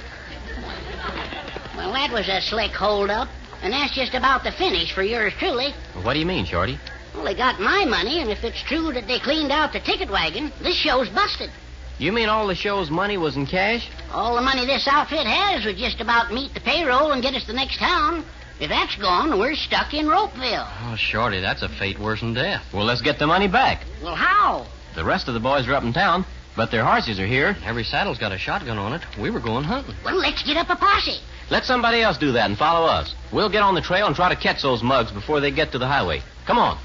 Well, 1.77 1.93
that 1.93 2.11
was 2.13 2.29
a 2.29 2.41
slick 2.41 2.71
hold-up, 2.71 3.29
and 3.63 3.73
that's 3.73 3.95
just 3.95 4.15
about 4.15 4.43
the 4.43 4.53
finish 4.53 4.93
for 4.93 5.03
yours 5.03 5.33
truly. 5.39 5.73
What 6.03 6.15
do 6.15 6.21
you 6.21 6.27
mean, 6.27 6.45
Shorty? 6.45 6.79
Well, 7.15 7.25
they 7.25 7.35
got 7.35 7.61
my 7.61 7.85
money, 7.85 8.21
and 8.21 8.31
if 8.31 8.43
it's 8.45 8.63
true 8.63 8.93
that 8.93 9.07
they 9.07 9.19
cleaned 9.19 9.53
out 9.53 9.73
the 9.73 9.81
ticket 9.81 10.11
wagon, 10.11 10.53
this 10.63 10.77
show's 10.77 11.09
busted. 11.09 11.51
You 11.99 12.13
mean 12.13 12.29
all 12.29 12.49
the 12.49 12.57
show's 12.57 12.91
money 12.91 13.17
was 13.17 13.37
in 13.37 13.47
cash? 13.47 13.89
All 14.13 14.35
the 14.35 14.43
money 14.43 14.67
this 14.67 14.89
outfit 14.89 15.27
has 15.27 15.65
would 15.65 15.77
just 15.77 16.01
about 16.01 16.33
meet 16.33 16.53
the 16.53 16.61
payroll 16.61 17.13
and 17.13 17.23
get 17.23 17.35
us 17.35 17.43
to 17.43 17.49
the 17.49 17.53
next 17.53 17.79
town. 17.79 18.25
If 18.61 18.69
that's 18.69 18.97
gone, 18.97 19.39
we're 19.39 19.55
stuck 19.55 19.95
in 19.95 20.07
Ropeville. 20.07 20.69
Oh, 20.83 20.97
Shorty, 20.97 21.41
that's 21.41 21.63
a 21.63 21.69
fate 21.69 21.99
worse 21.99 22.21
than 22.21 22.35
death. 22.35 22.65
Well, 22.73 22.85
let's 22.85 23.01
get 23.01 23.19
the 23.19 23.27
money 23.27 23.49
back. 23.49 23.85
Well, 24.03 24.17
how? 24.17 24.67
The 24.97 25.05
rest 25.05 25.29
of 25.29 25.35
the 25.35 25.41
boys 25.41 25.69
are 25.69 25.75
up 25.75 25.85
in 25.85 25.93
town, 25.93 26.25
but 26.57 26.71
their 26.71 26.85
horses 26.85 27.21
are 27.21 27.27
here. 27.27 27.57
Every 27.65 27.85
saddle's 27.85 28.19
got 28.19 28.33
a 28.33 28.39
shotgun 28.39 28.79
on 28.79 28.93
it. 28.93 29.03
We 29.19 29.31
were 29.31 29.41
going 29.41 29.65
hunting. 29.65 29.95
Well, 30.05 30.17
let's 30.17 30.43
get 30.43 30.57
up 30.57 30.71
a 30.71 30.77
posse. 30.77 31.19
Let 31.51 31.65
somebody 31.65 32.01
else 32.01 32.17
do 32.19 32.33
that 32.33 32.49
and 32.49 32.59
follow 32.59 32.87
us. 32.87 33.15
We'll 33.33 33.51
get 33.51 33.63
on 33.63 33.75
the 33.75 33.81
trail 33.81 34.07
and 34.07 34.17
try 34.17 34.33
to 34.35 34.41
catch 34.41 34.63
those 34.63 34.83
mugs 34.83 35.13
before 35.13 35.41
they 35.41 35.51
get 35.51 35.73
to 35.73 35.79
the 35.79 35.87
highway. 35.87 36.23
Come 36.47 36.59
on. 36.59 36.79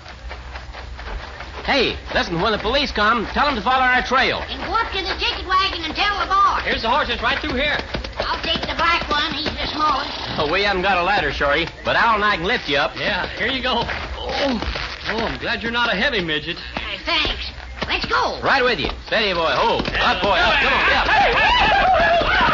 Hey, 1.69 1.95
listen, 2.15 2.41
when 2.41 2.51
the 2.51 2.57
police 2.57 2.91
come, 2.91 3.27
tell 3.27 3.45
them 3.45 3.53
to 3.53 3.61
follow 3.61 3.83
our 3.83 4.01
trail. 4.01 4.41
And 4.49 4.59
go 4.65 4.73
up 4.73 4.91
to 4.91 5.03
the 5.03 5.13
ticket 5.21 5.45
wagon 5.45 5.85
and 5.85 5.93
tell 5.93 6.19
the 6.19 6.25
boss. 6.25 6.63
Here's 6.63 6.81
the 6.81 6.89
horses 6.89 7.21
right 7.21 7.37
through 7.37 7.61
here. 7.61 7.77
I'll 8.17 8.41
take 8.41 8.61
the 8.61 8.73
black 8.73 9.07
one. 9.07 9.31
He's 9.33 9.53
the 9.53 9.67
smallest. 9.67 10.09
Oh, 10.39 10.51
we 10.51 10.63
haven't 10.63 10.81
got 10.81 10.97
a 10.97 11.03
ladder, 11.03 11.31
Shorty, 11.31 11.67
but 11.85 11.95
Al 11.95 12.15
and 12.15 12.25
I 12.25 12.37
can 12.37 12.45
lift 12.45 12.67
you 12.67 12.77
up. 12.77 12.97
Yeah, 12.97 13.27
here 13.37 13.49
you 13.49 13.61
go. 13.61 13.83
Oh, 13.85 14.57
oh 15.09 15.17
I'm 15.19 15.37
glad 15.37 15.61
you're 15.61 15.71
not 15.71 15.93
a 15.93 15.95
heavy 15.95 16.21
midget. 16.21 16.57
Uh, 16.57 16.79
thanks. 17.05 17.51
Let's 17.87 18.07
go. 18.07 18.41
Right 18.41 18.63
with 18.63 18.79
you. 18.79 18.89
Steady, 19.05 19.33
boy. 19.33 19.53
Ho. 19.53 19.77
Up, 19.77 20.23
boy. 20.23 20.41
Up. 20.41 20.53
Come 20.63 20.73
on. 20.73 22.41
Up. 22.41 22.48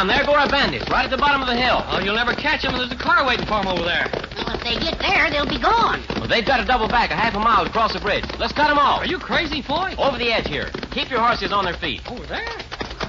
Foy. 0.00 0.06
Yeah, 0.08 0.16
there 0.16 0.24
go 0.26 0.34
our 0.34 0.48
bandits, 0.48 0.88
right 0.90 1.04
at 1.04 1.10
the 1.10 1.16
bottom 1.18 1.40
of 1.42 1.48
the 1.48 1.56
hill. 1.56 1.82
Oh, 1.88 2.00
you'll 2.00 2.14
never 2.16 2.32
catch 2.34 2.62
them. 2.62 2.72
There's 2.76 2.92
a 2.92 2.96
car 2.96 3.24
waiting 3.26 3.46
for 3.46 3.60
them 3.62 3.68
over 3.68 3.84
there. 3.84 4.08
Well, 4.46 4.56
if 4.56 4.62
they 4.64 4.76
get 4.80 4.98
there, 4.98 5.30
they'll 5.30 5.46
be 5.48 5.60
gone. 5.60 6.02
Well, 6.16 6.28
they've 6.28 6.44
got 6.46 6.58
to 6.58 6.64
double 6.64 6.88
back 6.88 7.10
a 7.10 7.16
half 7.16 7.34
a 7.34 7.40
mile 7.40 7.64
to 7.64 7.70
cross 7.70 7.92
the 7.92 8.00
bridge. 8.00 8.24
Let's 8.38 8.52
cut 8.52 8.68
them 8.68 8.78
off. 8.78 9.00
Are 9.02 9.06
you 9.06 9.18
crazy, 9.18 9.62
Foy? 9.62 9.94
Over 9.98 10.18
the 10.18 10.32
edge 10.32 10.48
here. 10.48 10.70
Keep 10.92 11.10
your 11.10 11.20
horses 11.20 11.52
on 11.52 11.64
their 11.64 11.74
feet. 11.76 12.00
Over 12.10 12.24
there? 12.26 12.48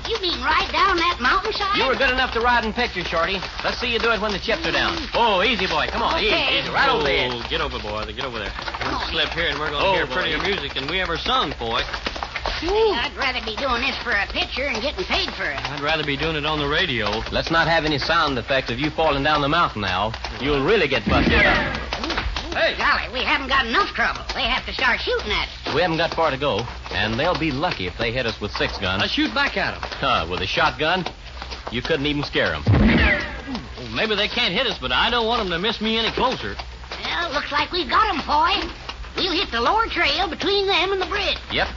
You 0.07 0.19
mean 0.19 0.43
right 0.43 0.67
down 0.73 0.97
that 0.97 1.19
mountainside? 1.21 1.77
You 1.77 1.87
were 1.87 1.95
good 1.95 2.09
enough 2.11 2.33
to 2.33 2.41
ride 2.41 2.65
in 2.65 2.73
pictures, 2.73 3.07
Shorty. 3.07 3.39
Let's 3.63 3.79
see 3.79 3.87
you 3.93 3.99
do 3.99 4.11
it 4.11 4.19
when 4.19 4.31
the 4.33 4.39
chips 4.39 4.65
are 4.67 4.71
down. 4.71 4.97
Mm. 4.97 5.09
Oh, 5.15 5.43
easy, 5.43 5.67
boy. 5.67 5.87
Come 5.87 6.01
on, 6.03 6.19
easy, 6.19 6.33
Okay. 6.33 6.59
easy. 6.59 6.69
Right 6.69 6.89
over 6.89 7.03
there. 7.03 7.29
Oh, 7.31 7.43
get 7.49 7.61
over, 7.61 7.79
boy. 7.79 8.03
Get 8.11 8.25
over 8.25 8.39
there. 8.39 8.51
on. 8.51 8.91
We'll 8.91 8.99
slip 9.07 9.29
here, 9.29 9.47
and 9.47 9.59
we're 9.59 9.69
going 9.69 9.79
to 9.83 9.87
Oh, 9.87 9.93
hear 9.93 10.07
boy. 10.07 10.13
prettier 10.13 10.39
music 10.41 10.73
than 10.73 10.87
we 10.87 10.99
ever 10.99 11.15
sung, 11.17 11.53
boy. 11.57 11.79
I'd 12.69 13.15
rather 13.17 13.43
be 13.45 13.55
doing 13.55 13.81
this 13.81 13.97
for 14.03 14.11
a 14.11 14.25
picture 14.27 14.65
and 14.65 14.81
getting 14.81 15.03
paid 15.05 15.29
for 15.33 15.45
it. 15.45 15.57
I'd 15.71 15.81
rather 15.81 16.03
be 16.03 16.15
doing 16.15 16.35
it 16.35 16.45
on 16.45 16.59
the 16.59 16.67
radio. 16.67 17.09
Let's 17.31 17.49
not 17.49 17.67
have 17.67 17.85
any 17.85 17.97
sound 17.97 18.37
effects 18.37 18.69
of 18.69 18.79
you 18.79 18.89
falling 18.91 19.23
down 19.23 19.41
the 19.41 19.49
mountain 19.49 19.81
now. 19.81 20.13
You'll 20.39 20.63
really 20.63 20.87
get 20.87 21.07
busted 21.07 21.33
up. 21.45 21.77
Hey. 22.53 22.75
Golly, 22.77 23.11
we 23.13 23.23
haven't 23.23 23.47
got 23.47 23.65
enough 23.65 23.89
trouble. 23.95 24.21
They 24.35 24.43
have 24.43 24.65
to 24.65 24.73
start 24.73 24.99
shooting 24.99 25.31
at 25.31 25.47
us. 25.47 25.73
We 25.73 25.81
haven't 25.81 25.97
got 25.97 26.13
far 26.13 26.31
to 26.31 26.37
go, 26.37 26.61
and 26.91 27.17
they'll 27.19 27.37
be 27.39 27.49
lucky 27.49 27.87
if 27.87 27.97
they 27.97 28.11
hit 28.11 28.25
us 28.25 28.39
with 28.41 28.51
six 28.51 28.77
guns. 28.77 29.01
Let's 29.01 29.13
shoot 29.13 29.33
back 29.33 29.55
at 29.57 29.79
them. 29.79 29.89
Huh, 29.99 30.27
with 30.29 30.41
a 30.41 30.47
shotgun, 30.47 31.05
you 31.71 31.81
couldn't 31.81 32.05
even 32.05 32.23
scare 32.23 32.51
them. 32.51 32.63
Well, 32.67 33.89
maybe 33.95 34.15
they 34.15 34.27
can't 34.27 34.53
hit 34.53 34.67
us, 34.67 34.77
but 34.77 34.91
I 34.91 35.09
don't 35.09 35.25
want 35.25 35.39
them 35.41 35.49
to 35.51 35.59
miss 35.59 35.79
me 35.79 35.97
any 35.97 36.11
closer. 36.11 36.55
Well, 37.05 37.31
looks 37.33 37.51
like 37.51 37.71
we've 37.71 37.89
got 37.89 38.09
'em, 38.13 38.21
boy. 38.27 38.69
We'll 39.15 39.31
hit 39.31 39.49
the 39.51 39.61
lower 39.61 39.87
trail 39.87 40.27
between 40.27 40.67
them 40.67 40.91
and 40.91 41.01
the 41.01 41.05
bridge. 41.07 41.37
Yep. 41.51 41.67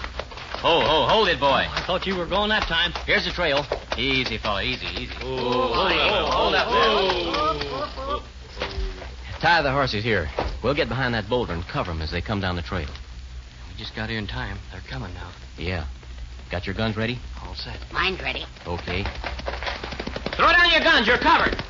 Oh, 0.62 0.83
oh, 0.83 1.07
hold 1.09 1.29
it, 1.29 1.40
boy. 1.40 1.67
I 1.69 1.83
thought 1.87 2.07
you 2.07 2.17
were 2.17 2.27
going 2.27 2.49
that 2.51 2.62
time. 2.62 2.93
Here's 3.07 3.25
the 3.25 3.33
trail. 3.33 3.67
Easy, 3.99 4.38
fella, 4.38 4.62
easy, 4.62 4.87
easy. 4.87 5.12
Oh, 5.23 5.75
hold 5.75 5.93
up, 5.93 6.33
hold 6.33 6.55
up 6.55 6.69
there. 6.69 8.21
Tie 9.40 9.62
the 9.62 9.73
horses 9.73 10.03
here. 10.03 10.31
We'll 10.62 10.75
get 10.75 10.88
behind 10.88 11.12
that 11.14 11.29
boulder 11.29 11.53
and 11.53 11.62
cover 11.64 11.93
them 11.93 12.01
as 12.01 12.11
they 12.11 12.23
come 12.23 12.40
down 12.40 12.57
the 12.57 12.62
trail. 12.62 12.88
We 13.69 13.75
just 13.77 13.95
got 13.95 14.09
here 14.09 14.19
in 14.19 14.27
time. 14.27 14.59
They're 14.73 14.81
coming 14.88 15.12
now. 15.12 15.31
Yeah. 15.59 15.85
Got 16.51 16.67
your 16.67 16.75
guns 16.75 16.97
ready? 16.97 17.19
All 17.43 17.55
set. 17.55 17.79
Mine's 17.93 18.23
ready. 18.23 18.47
Okay. 18.67 19.05
Throw 20.33 20.51
down 20.51 20.71
your 20.71 20.81
guns. 20.81 21.07
You're 21.07 21.19
covered. 21.19 21.62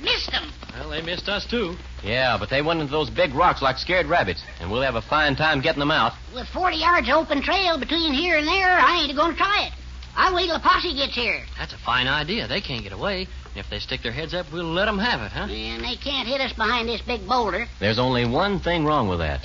Missed 0.00 0.30
them. 0.30 0.52
Well, 0.74 0.90
they 0.90 1.02
missed 1.02 1.28
us, 1.28 1.44
too. 1.44 1.76
Yeah, 2.02 2.36
but 2.38 2.48
they 2.50 2.62
went 2.62 2.80
into 2.80 2.90
those 2.92 3.10
big 3.10 3.34
rocks 3.34 3.62
like 3.62 3.78
scared 3.78 4.06
rabbits, 4.06 4.42
and 4.60 4.70
we'll 4.70 4.82
have 4.82 4.94
a 4.94 5.02
fine 5.02 5.36
time 5.36 5.60
getting 5.60 5.80
them 5.80 5.90
out. 5.90 6.12
With 6.34 6.48
40 6.48 6.76
yards 6.76 7.08
of 7.08 7.14
open 7.14 7.42
trail 7.42 7.78
between 7.78 8.12
here 8.12 8.36
and 8.38 8.46
there, 8.46 8.78
I 8.78 9.02
ain't 9.02 9.16
going 9.16 9.32
to 9.32 9.38
try 9.38 9.66
it. 9.66 9.72
I'll 10.16 10.34
wait 10.34 10.46
till 10.46 10.54
the 10.56 10.60
posse 10.60 10.94
gets 10.94 11.14
here. 11.14 11.42
That's 11.58 11.72
a 11.72 11.78
fine 11.78 12.08
idea. 12.08 12.48
They 12.48 12.60
can't 12.60 12.82
get 12.82 12.92
away. 12.92 13.28
And 13.50 13.56
if 13.56 13.70
they 13.70 13.78
stick 13.78 14.02
their 14.02 14.12
heads 14.12 14.34
up, 14.34 14.46
we'll 14.52 14.64
let 14.64 14.88
'em 14.88 14.98
have 14.98 15.20
it, 15.22 15.32
huh? 15.32 15.46
And 15.50 15.84
they 15.84 15.96
can't 15.96 16.26
hit 16.26 16.40
us 16.40 16.52
behind 16.52 16.88
this 16.88 17.00
big 17.00 17.26
boulder. 17.28 17.68
There's 17.78 17.98
only 17.98 18.24
one 18.24 18.60
thing 18.60 18.84
wrong 18.84 19.08
with 19.08 19.18
that. 19.20 19.40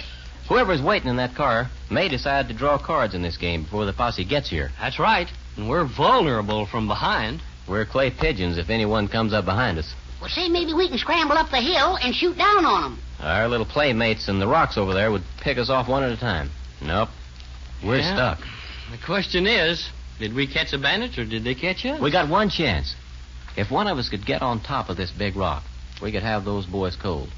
Whoever's 0.47 0.81
waiting 0.81 1.09
in 1.09 1.15
that 1.17 1.33
car 1.35 1.69
may 1.89 2.07
decide 2.07 2.47
to 2.47 2.53
draw 2.53 2.77
cards 2.77 3.15
in 3.15 3.21
this 3.21 3.37
game 3.37 3.63
before 3.63 3.85
the 3.85 3.93
posse 3.93 4.23
gets 4.23 4.49
here. 4.49 4.71
That's 4.79 4.99
right. 4.99 5.27
And 5.57 5.69
we're 5.69 5.85
vulnerable 5.85 6.65
from 6.65 6.87
behind. 6.87 7.41
We're 7.67 7.85
clay 7.85 8.11
pigeons 8.11 8.57
if 8.57 8.69
anyone 8.69 9.07
comes 9.07 9.33
up 9.33 9.45
behind 9.45 9.79
us. 9.79 9.93
Well, 10.25 10.33
say 10.33 10.49
maybe 10.49 10.73
we 10.73 10.89
can 10.89 10.97
scramble 10.97 11.37
up 11.37 11.51
the 11.51 11.61
hill 11.61 11.99
and 12.01 12.15
shoot 12.15 12.35
down 12.35 12.65
on 12.65 12.81
them. 12.81 12.99
Our 13.19 13.47
little 13.47 13.65
playmates 13.67 14.27
in 14.27 14.39
the 14.39 14.47
rocks 14.47 14.75
over 14.75 14.91
there 14.91 15.11
would 15.11 15.21
pick 15.39 15.59
us 15.59 15.69
off 15.69 15.87
one 15.87 16.01
at 16.01 16.11
a 16.11 16.17
time. 16.17 16.49
Nope. 16.81 17.09
We're 17.83 17.97
Yeah. 17.99 18.15
stuck. 18.15 18.39
The 18.89 18.97
question 19.05 19.45
is, 19.45 19.87
did 20.17 20.33
we 20.33 20.47
catch 20.47 20.71
the 20.71 20.79
bandits 20.79 21.19
or 21.19 21.25
did 21.25 21.43
they 21.43 21.53
catch 21.53 21.85
us? 21.85 21.99
We 21.99 22.09
got 22.09 22.27
one 22.27 22.49
chance. 22.49 22.95
If 23.55 23.69
one 23.69 23.85
of 23.85 23.99
us 23.99 24.09
could 24.09 24.25
get 24.25 24.41
on 24.41 24.61
top 24.61 24.89
of 24.89 24.97
this 24.97 25.11
big 25.11 25.35
rock, 25.35 25.61
we 26.01 26.11
could 26.11 26.23
have 26.23 26.43
those 26.43 26.65
boys 26.65 26.95
cold. 26.95 27.29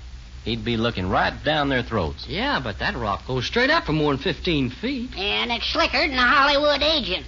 He'd 0.45 0.63
be 0.63 0.77
looking 0.77 1.09
right 1.09 1.33
down 1.43 1.67
their 1.67 1.83
throats. 1.83 2.25
Yeah, 2.25 2.61
but 2.61 2.79
that 2.79 2.95
rock 2.95 3.27
goes 3.27 3.45
straight 3.45 3.69
up 3.69 3.83
for 3.83 3.91
more 3.91 4.13
than 4.13 4.23
15 4.23 4.69
feet. 4.69 5.13
And 5.17 5.51
it's 5.51 5.67
slicker 5.73 6.07
than 6.07 6.13
a 6.17 6.25
Hollywood 6.25 6.81
agent. 6.81 7.25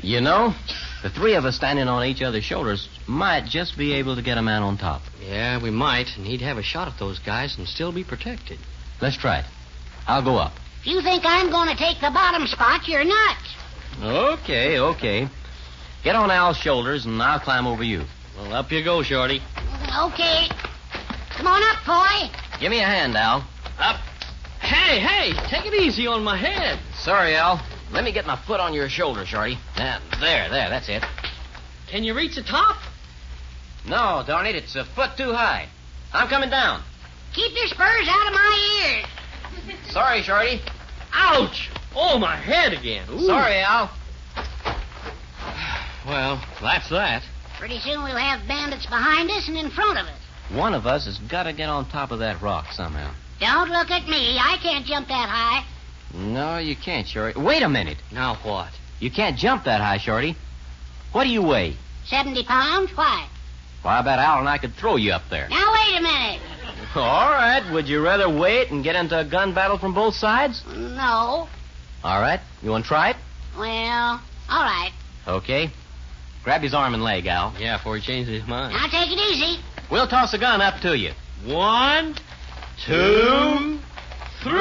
You 0.00 0.20
know, 0.20 0.54
the 1.02 1.10
three 1.10 1.34
of 1.34 1.44
us 1.44 1.56
standing 1.56 1.88
on 1.88 2.04
each 2.04 2.22
other's 2.22 2.44
shoulders 2.44 2.88
might 3.06 3.44
just 3.44 3.76
be 3.76 3.92
able 3.94 4.16
to 4.16 4.22
get 4.22 4.38
a 4.38 4.42
man 4.42 4.62
on 4.62 4.78
top. 4.78 5.02
Yeah, 5.24 5.62
we 5.62 5.70
might, 5.70 6.16
and 6.16 6.26
he'd 6.26 6.40
have 6.40 6.58
a 6.58 6.62
shot 6.62 6.88
at 6.88 6.98
those 6.98 7.18
guys 7.18 7.56
and 7.58 7.68
still 7.68 7.92
be 7.92 8.04
protected. 8.04 8.58
Let's 9.00 9.16
try 9.16 9.40
it. 9.40 9.44
I'll 10.06 10.24
go 10.24 10.36
up. 10.36 10.52
If 10.80 10.86
you 10.86 11.02
think 11.02 11.24
I'm 11.26 11.50
going 11.50 11.68
to 11.68 11.76
take 11.76 12.00
the 12.00 12.10
bottom 12.10 12.46
spot, 12.46 12.88
you're 12.88 13.04
nuts. 13.04 13.54
Okay, 14.02 14.78
okay. 14.78 15.28
Get 16.04 16.14
on 16.14 16.30
Al's 16.30 16.56
shoulders 16.56 17.06
and 17.06 17.20
I'll 17.20 17.40
climb 17.40 17.66
over 17.66 17.82
you. 17.82 18.04
Well, 18.36 18.54
up 18.54 18.70
you 18.70 18.84
go, 18.84 19.02
Shorty. 19.02 19.40
Okay. 19.98 20.48
Come 21.30 21.46
on 21.46 21.62
up, 21.62 21.84
boy. 21.84 22.30
Give 22.60 22.70
me 22.70 22.80
a 22.80 22.86
hand, 22.86 23.16
Al. 23.16 23.44
Up. 23.78 23.96
Hey, 24.60 25.00
hey, 25.00 25.32
take 25.48 25.66
it 25.66 25.74
easy 25.74 26.06
on 26.06 26.24
my 26.24 26.36
head. 26.36 26.78
Sorry, 26.94 27.34
Al. 27.34 27.60
Let 27.92 28.04
me 28.04 28.12
get 28.12 28.26
my 28.26 28.36
foot 28.36 28.60
on 28.60 28.74
your 28.74 28.88
shoulder, 28.88 29.24
Shorty. 29.24 29.58
Now, 29.76 30.00
there, 30.20 30.48
there, 30.50 30.68
that's 30.68 30.88
it. 30.88 31.04
Can 31.88 32.02
you 32.04 32.14
reach 32.14 32.34
the 32.34 32.42
top? 32.42 32.76
No, 33.86 34.24
darn 34.26 34.46
it, 34.46 34.56
it's 34.56 34.74
a 34.74 34.84
foot 34.84 35.16
too 35.16 35.32
high. 35.32 35.68
I'm 36.12 36.28
coming 36.28 36.50
down. 36.50 36.82
Keep 37.32 37.52
your 37.54 37.66
spurs 37.68 38.08
out 38.08 38.26
of 38.26 38.32
my 38.32 39.04
ears. 39.68 39.80
Sorry, 39.90 40.22
Shorty. 40.22 40.60
Ouch! 41.12 41.70
Oh, 41.94 42.18
my 42.18 42.36
head 42.36 42.72
again. 42.72 43.06
Ooh. 43.10 43.20
Sorry, 43.20 43.58
Al. 43.60 43.90
Well, 46.06 46.42
that's 46.60 46.88
that. 46.90 47.22
Pretty 47.58 47.78
soon 47.78 48.02
we'll 48.04 48.16
have 48.16 48.46
bandits 48.46 48.86
behind 48.86 49.30
us 49.30 49.48
and 49.48 49.56
in 49.56 49.70
front 49.70 49.98
of 49.98 50.06
us. 50.06 50.20
One 50.50 50.74
of 50.74 50.86
us 50.86 51.06
has 51.06 51.18
got 51.18 51.44
to 51.44 51.52
get 51.52 51.68
on 51.68 51.88
top 51.88 52.10
of 52.10 52.18
that 52.20 52.40
rock 52.42 52.72
somehow. 52.72 53.12
Don't 53.40 53.70
look 53.70 53.90
at 53.90 54.06
me. 54.08 54.38
I 54.38 54.58
can't 54.62 54.84
jump 54.86 55.08
that 55.08 55.28
high. 55.28 55.64
No, 56.14 56.58
you 56.58 56.76
can't, 56.76 57.06
Shorty. 57.06 57.38
Wait 57.38 57.62
a 57.62 57.68
minute. 57.68 57.98
Now 58.12 58.36
what? 58.42 58.70
You 59.00 59.10
can't 59.10 59.36
jump 59.36 59.64
that 59.64 59.80
high, 59.80 59.98
Shorty. 59.98 60.36
What 61.12 61.24
do 61.24 61.30
you 61.30 61.42
weigh? 61.42 61.76
70 62.06 62.44
pounds? 62.44 62.90
Why? 62.94 63.28
Why, 63.82 63.98
I 63.98 64.02
bet 64.02 64.18
Al 64.18 64.40
and 64.40 64.48
I 64.48 64.58
could 64.58 64.74
throw 64.74 64.96
you 64.96 65.12
up 65.12 65.22
there. 65.30 65.48
Now, 65.48 65.72
wait 65.72 65.98
a 65.98 66.02
minute. 66.02 66.40
All 66.94 67.30
right. 67.30 67.62
Would 67.72 67.88
you 67.88 68.02
rather 68.02 68.28
wait 68.28 68.70
and 68.70 68.82
get 68.82 68.96
into 68.96 69.18
a 69.18 69.24
gun 69.24 69.54
battle 69.54 69.78
from 69.78 69.94
both 69.94 70.14
sides? 70.14 70.62
No. 70.74 71.48
All 72.02 72.20
right. 72.20 72.40
You 72.62 72.70
want 72.70 72.84
to 72.84 72.88
try 72.88 73.10
it? 73.10 73.16
Well, 73.56 74.20
all 74.48 74.64
right. 74.64 74.92
Okay. 75.26 75.70
Grab 76.44 76.62
his 76.62 76.74
arm 76.74 76.94
and 76.94 77.02
leg, 77.02 77.26
Al. 77.26 77.54
Yeah, 77.58 77.76
before 77.78 77.96
he 77.96 78.02
changes 78.02 78.40
his 78.40 78.48
mind. 78.48 78.74
Now, 78.74 78.86
take 78.88 79.10
it 79.10 79.18
easy. 79.18 79.60
We'll 79.90 80.06
toss 80.08 80.32
a 80.34 80.38
gun 80.38 80.60
up 80.60 80.80
to 80.82 80.96
you. 80.96 81.12
One, 81.44 82.14
two, 82.86 83.78
three. 84.42 84.52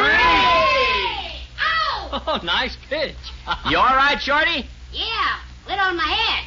Ow! 1.61 2.14
Oh, 2.27 2.39
nice 2.43 2.75
pitch. 2.89 3.15
You 3.69 3.77
all 3.77 3.95
right, 3.95 4.19
Shorty? 4.19 4.67
Yeah, 4.91 5.39
lit 5.67 5.79
on 5.79 5.95
my 5.95 6.03
head. 6.03 6.45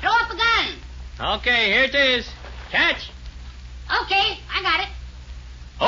Throw 0.00 0.10
up 0.10 0.30
a 0.30 0.36
gun. 0.36 1.38
Okay, 1.38 1.66
here 1.66 1.84
it 1.84 1.94
is. 1.94 2.26
Catch. 2.70 3.10
Okay, 4.04 4.38
I 4.50 4.62
got 4.62 4.80
it. 4.80 4.88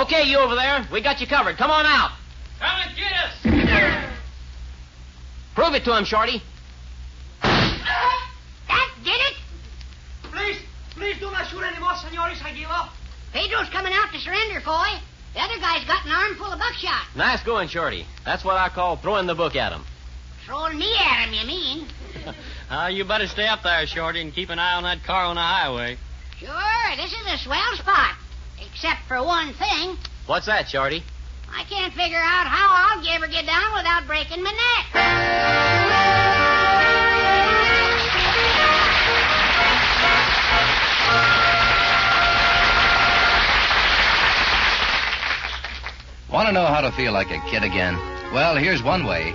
Okay, 0.07 0.29
you 0.29 0.39
over 0.39 0.55
there. 0.55 0.87
We 0.93 1.03
got 1.03 1.21
you 1.21 1.27
covered. 1.27 1.57
Come 1.57 1.71
on 1.71 1.87
out. 1.87 2.11
Come 2.61 2.81
and 2.87 2.97
get 2.97 3.13
us. 3.13 4.11
Prove 5.55 5.75
it 5.75 5.85
to 5.85 5.97
him, 5.97 6.05
Shorty. 6.05 6.43
That 7.43 8.91
did 9.05 9.21
it. 9.21 9.37
Please, 10.25 10.59
please 10.91 11.19
do 11.19 11.31
not 11.31 11.49
shoot 11.49 11.63
anymore, 11.63 11.95
senores. 11.97 12.41
I 12.45 12.53
give 12.55 12.69
up. 12.69 12.91
Pedro's 13.33 13.71
coming 13.71 13.93
out 13.95 14.13
to 14.13 14.19
surrender, 14.19 14.61
Foy. 14.61 15.01
The 15.35 15.41
other 15.41 15.59
guy's 15.61 15.85
got 15.85 16.07
an 16.07 16.13
armful 16.13 16.47
of 16.47 16.59
buckshot. 16.59 17.07
Nice 17.17 17.43
going, 17.43 17.69
Shorty. 17.69 18.07
That's 18.25 18.45
what 18.45 18.57
I 18.57 18.69
call 18.69 18.97
throwing 18.97 19.27
the 19.27 19.35
book 19.35 19.57
at 19.57 19.73
him. 19.73 19.83
Throwing 20.47 20.79
me 20.79 20.95
at 20.97 21.27
him, 21.27 21.35
you 21.35 21.47
mean? 21.47 21.89
Uh, 22.71 22.87
you 22.93 23.05
better 23.05 23.27
stay 23.27 23.49
up 23.49 23.63
there, 23.63 23.85
Shorty, 23.87 24.21
and 24.21 24.33
keep 24.33 24.51
an 24.51 24.59
eye 24.59 24.75
on 24.75 24.85
that 24.85 25.03
car 25.03 25.25
on 25.25 25.35
the 25.35 25.43
highway. 25.43 25.97
Sure, 26.39 26.97
this 26.97 27.13
is 27.13 27.27
a 27.27 27.39
swell 27.39 27.77
spot. 27.77 28.15
Except 28.61 29.01
for 29.09 29.23
one 29.25 29.55
thing. 29.55 29.97
What's 30.27 30.47
that, 30.47 30.69
Shorty? 30.69 31.03
I 31.53 31.65
can't 31.65 31.93
figure 31.93 32.19
out 32.19 32.47
how 32.47 32.69
I'll 32.71 33.09
ever 33.17 33.29
get 33.29 33.47
down 33.47 33.75
without 33.75 34.07
breaking 34.07 34.43
my 34.43 34.51
neck. 34.53 36.24
Want 46.45 46.55
to 46.55 46.61
know 46.61 46.67
how 46.69 46.83
to 46.83 46.93
feel 46.93 47.15
like 47.15 47.31
a 47.31 47.41
kid 47.49 47.63
again? 47.63 47.95
Well, 48.31 48.55
here's 48.55 48.83
one 48.83 49.07
way. 49.07 49.33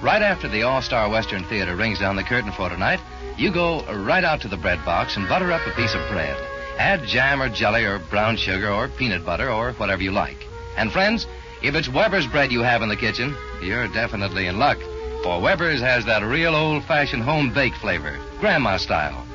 Right 0.00 0.22
after 0.22 0.46
the 0.46 0.62
All 0.62 0.80
Star 0.80 1.10
Western 1.10 1.42
Theater 1.42 1.74
rings 1.74 1.98
down 1.98 2.14
the 2.14 2.22
curtain 2.22 2.52
for 2.52 2.68
tonight, 2.68 3.00
you 3.36 3.50
go 3.50 3.82
right 3.92 4.22
out 4.22 4.40
to 4.42 4.48
the 4.48 4.56
bread 4.56 4.78
box 4.84 5.16
and 5.16 5.28
butter 5.28 5.50
up 5.50 5.66
a 5.66 5.72
piece 5.72 5.96
of 5.96 6.08
bread. 6.08 6.36
Add 6.78 7.02
jam 7.02 7.42
or 7.42 7.48
jelly 7.48 7.84
or 7.84 7.98
brown 7.98 8.36
sugar 8.36 8.70
or 8.70 8.86
peanut 8.86 9.26
butter 9.26 9.50
or 9.50 9.72
whatever 9.72 10.00
you 10.00 10.12
like. 10.12 10.46
And 10.76 10.92
friends, 10.92 11.26
if 11.64 11.74
it's 11.74 11.88
Weber's 11.88 12.28
bread 12.28 12.52
you 12.52 12.60
have 12.60 12.82
in 12.82 12.88
the 12.88 12.94
kitchen, 12.94 13.34
you're 13.60 13.88
definitely 13.88 14.46
in 14.46 14.56
luck. 14.56 14.78
For 15.24 15.40
Weber's 15.40 15.80
has 15.80 16.04
that 16.04 16.22
real 16.22 16.54
old 16.54 16.84
fashioned 16.84 17.24
home 17.24 17.52
baked 17.52 17.78
flavor, 17.78 18.20
grandma 18.38 18.76
style. 18.76 19.26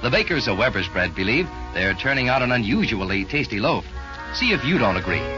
The 0.00 0.08
bakers 0.08 0.48
of 0.48 0.56
Weber's 0.56 0.88
bread 0.88 1.14
believe 1.14 1.50
they're 1.74 1.92
turning 1.92 2.30
out 2.30 2.40
an 2.40 2.52
unusually 2.52 3.26
tasty 3.26 3.60
loaf. 3.60 3.84
See 4.32 4.52
if 4.52 4.64
you 4.64 4.78
don't 4.78 4.96
agree. 4.96 5.37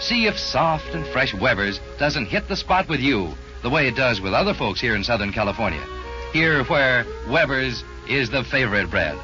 See 0.00 0.26
if 0.26 0.38
soft 0.38 0.94
and 0.94 1.06
fresh 1.08 1.34
Weber's 1.34 1.80
doesn't 1.98 2.26
hit 2.26 2.46
the 2.48 2.56
spot 2.56 2.88
with 2.88 3.00
you 3.00 3.34
the 3.62 3.70
way 3.70 3.88
it 3.88 3.96
does 3.96 4.20
with 4.20 4.32
other 4.32 4.54
folks 4.54 4.80
here 4.80 4.94
in 4.94 5.02
Southern 5.02 5.32
California. 5.32 5.84
Here 6.32 6.62
where 6.64 7.04
Weber's 7.28 7.82
is 8.08 8.30
the 8.30 8.44
favorite 8.44 8.90
bread. 8.90 9.18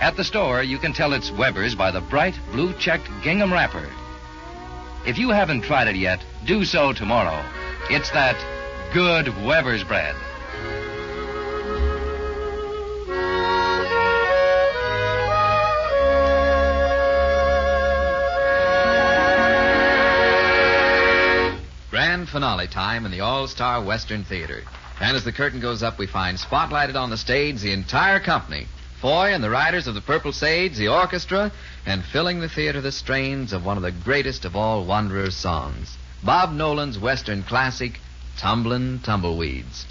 At 0.00 0.16
the 0.16 0.24
store, 0.24 0.62
you 0.62 0.78
can 0.78 0.94
tell 0.94 1.12
it's 1.12 1.30
Weber's 1.30 1.74
by 1.74 1.90
the 1.90 2.00
bright 2.00 2.38
blue 2.52 2.72
checked 2.74 3.08
gingham 3.22 3.52
wrapper. 3.52 3.86
If 5.06 5.18
you 5.18 5.30
haven't 5.30 5.62
tried 5.62 5.88
it 5.88 5.96
yet, 5.96 6.24
do 6.46 6.64
so 6.64 6.92
tomorrow. 6.94 7.44
It's 7.90 8.10
that 8.10 8.36
good 8.94 9.28
Weber's 9.44 9.84
bread. 9.84 10.14
Grand 22.20 22.28
finale 22.28 22.66
time 22.66 23.06
in 23.06 23.12
the 23.12 23.20
All 23.20 23.46
Star 23.46 23.82
Western 23.82 24.24
Theater. 24.24 24.62
And 25.00 25.16
as 25.16 25.24
the 25.24 25.32
curtain 25.32 25.58
goes 25.58 25.82
up, 25.82 25.98
we 25.98 26.06
find 26.06 26.36
spotlighted 26.36 26.94
on 26.94 27.08
the 27.08 27.16
stage 27.16 27.62
the 27.62 27.72
entire 27.72 28.20
company 28.20 28.66
Foy 29.00 29.32
and 29.32 29.42
the 29.42 29.48
Riders 29.48 29.86
of 29.86 29.94
the 29.94 30.02
Purple 30.02 30.34
Sage, 30.34 30.76
the 30.76 30.88
orchestra, 30.88 31.50
and 31.86 32.04
filling 32.04 32.40
the 32.40 32.48
theater 32.50 32.82
the 32.82 32.92
strains 32.92 33.54
of 33.54 33.64
one 33.64 33.78
of 33.78 33.82
the 33.82 33.90
greatest 33.90 34.44
of 34.44 34.54
all 34.54 34.84
Wanderers' 34.84 35.34
songs 35.34 35.96
Bob 36.22 36.52
Nolan's 36.52 36.98
Western 36.98 37.42
classic, 37.42 37.98
Tumblin' 38.36 39.00
Tumbleweeds. 39.02 39.86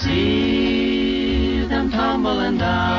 See 0.00 1.66
them 1.66 1.90
tumbling 1.90 2.58
down, 2.58 2.93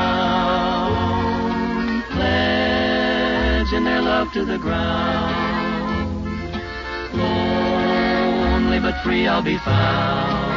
pledging 3.76 3.84
their 3.84 4.00
love 4.00 4.32
to 4.32 4.44
the 4.44 4.58
ground. 4.58 5.34
Lonely 7.12 8.80
but 8.80 9.02
free 9.02 9.26
I'll 9.26 9.42
be 9.42 9.58
found, 9.58 10.56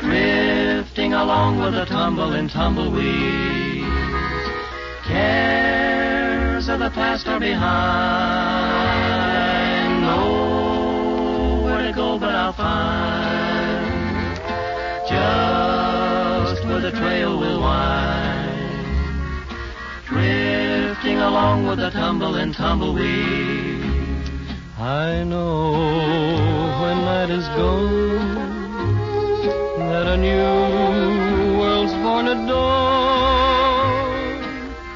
drifting 0.00 1.14
along 1.14 1.60
with 1.60 1.74
the 1.74 1.84
tumbling 1.86 2.48
tumbleweeds. 2.48 3.86
Cares 5.04 6.68
of 6.68 6.78
the 6.80 6.90
past 6.90 7.26
are 7.26 7.40
behind. 7.40 7.66
Nowhere 10.02 11.82
to 11.86 11.92
go 11.92 12.18
but 12.18 12.34
I'll 12.34 12.52
find 12.52 13.06
just 15.08 16.64
where 16.66 16.80
the 16.80 16.90
trail 16.92 17.38
will 17.38 17.60
wind, 17.60 18.56
drifting 20.96 21.18
along 21.18 21.66
with 21.66 21.78
the 21.78 21.90
tumble 21.90 22.36
and 22.36 22.54
tumbleweed. 22.54 23.84
I 24.78 25.24
know 25.24 25.72
when 26.80 27.04
night 27.04 27.28
is 27.30 27.46
gone 27.48 28.34
that 29.90 30.06
a 30.06 30.16
new 30.16 31.58
world's 31.58 31.92
born 31.94 32.28
at 32.28 32.46
dawn. 32.46 33.76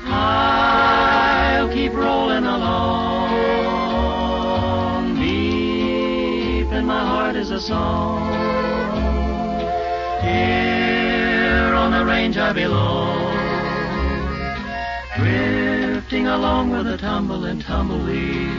I'll 0.06 1.68
keep 1.68 1.92
rolling 1.92 2.46
along. 2.46 3.30
Deep 5.16 6.72
in 6.72 6.86
my 6.86 7.04
heart 7.04 7.36
is 7.36 7.50
a 7.50 7.60
song. 7.60 8.32
Here 10.22 11.74
on 11.74 11.90
the 11.92 12.06
range 12.06 12.38
I 12.38 12.52
belong. 12.54 13.30
Drifting 16.10 16.26
along 16.26 16.70
with 16.70 16.86
the 16.86 16.96
tumble 16.96 17.44
and 17.44 17.62
tumbleweed. 17.62 18.50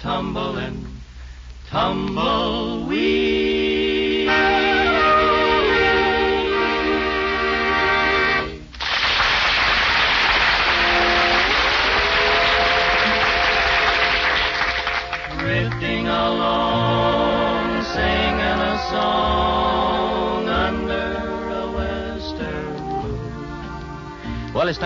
Tumbling 0.00 0.86
tumbleweed. 1.70 2.77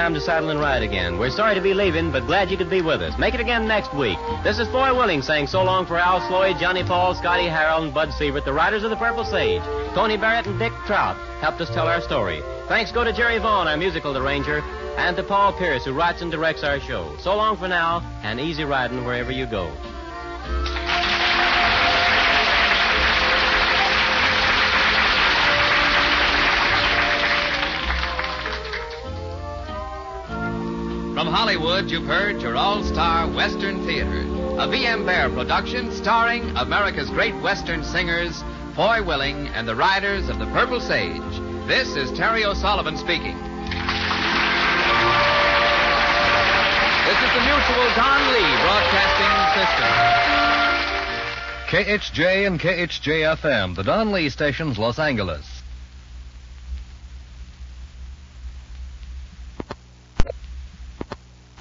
Time 0.02 0.14
to 0.14 0.20
saddle 0.20 0.50
and 0.50 0.58
ride 0.58 0.82
again. 0.82 1.16
We're 1.16 1.30
sorry 1.30 1.54
to 1.54 1.60
be 1.60 1.74
leaving, 1.74 2.10
but 2.10 2.26
glad 2.26 2.50
you 2.50 2.56
could 2.56 2.68
be 2.68 2.82
with 2.82 3.00
us. 3.02 3.16
Make 3.20 3.34
it 3.34 3.40
again 3.40 3.68
next 3.68 3.94
week. 3.94 4.18
This 4.42 4.58
is 4.58 4.66
Foy 4.66 4.92
Willing 4.92 5.22
saying 5.22 5.46
so 5.46 5.62
long 5.62 5.86
for 5.86 5.96
Al 5.96 6.20
Sloey, 6.26 6.54
Johnny 6.54 6.82
Paul, 6.82 7.14
Scotty 7.14 7.44
Harrell, 7.44 7.84
and 7.84 7.94
Bud 7.94 8.12
Siebert, 8.12 8.44
the 8.44 8.52
riders 8.52 8.82
of 8.82 8.90
the 8.90 8.96
Purple 8.96 9.24
Sage. 9.24 9.62
Tony 9.94 10.16
Barrett 10.16 10.48
and 10.48 10.58
Dick 10.58 10.72
Trout 10.86 11.16
helped 11.40 11.60
us 11.60 11.72
tell 11.72 11.86
our 11.86 12.00
story. 12.00 12.42
Thanks 12.66 12.90
go 12.90 13.04
to 13.04 13.12
Jerry 13.12 13.38
Vaughn, 13.38 13.68
our 13.68 13.76
musical 13.76 14.18
arranger, 14.18 14.58
and 14.98 15.16
to 15.16 15.22
Paul 15.22 15.52
Pierce, 15.52 15.84
who 15.84 15.92
writes 15.92 16.20
and 16.20 16.32
directs 16.32 16.64
our 16.64 16.80
show. 16.80 17.16
So 17.20 17.36
long 17.36 17.56
for 17.56 17.68
now, 17.68 18.00
and 18.24 18.40
easy 18.40 18.64
riding 18.64 19.04
wherever 19.04 19.30
you 19.30 19.46
go. 19.46 19.70
Hollywood, 31.32 31.90
you've 31.90 32.04
heard 32.04 32.42
your 32.42 32.58
all 32.58 32.84
star 32.84 33.26
Western 33.26 33.86
Theater, 33.86 34.20
a 34.58 34.68
V.M. 34.68 35.06
Bear 35.06 35.30
production 35.30 35.90
starring 35.90 36.42
America's 36.58 37.08
great 37.08 37.34
Western 37.36 37.82
singers, 37.82 38.44
Foy 38.76 39.02
Willing 39.02 39.48
and 39.48 39.66
the 39.66 39.74
Riders 39.74 40.28
of 40.28 40.38
the 40.38 40.44
Purple 40.52 40.78
Sage. 40.78 41.22
This 41.66 41.96
is 41.96 42.12
Terry 42.12 42.44
O'Sullivan 42.44 42.98
speaking. 42.98 43.34
This 47.08 47.16
is 47.16 47.32
the 47.32 47.40
Mutual 47.48 47.88
Don 47.96 48.20
Lee 48.34 48.52
Broadcasting 48.60 49.32
System. 49.56 49.88
KHJ 51.72 52.46
and 52.46 52.60
KHJ 52.60 53.36
FM, 53.38 53.74
the 53.74 53.82
Don 53.82 54.12
Lee 54.12 54.28
stations, 54.28 54.78
Los 54.78 54.98
Angeles. 54.98 55.51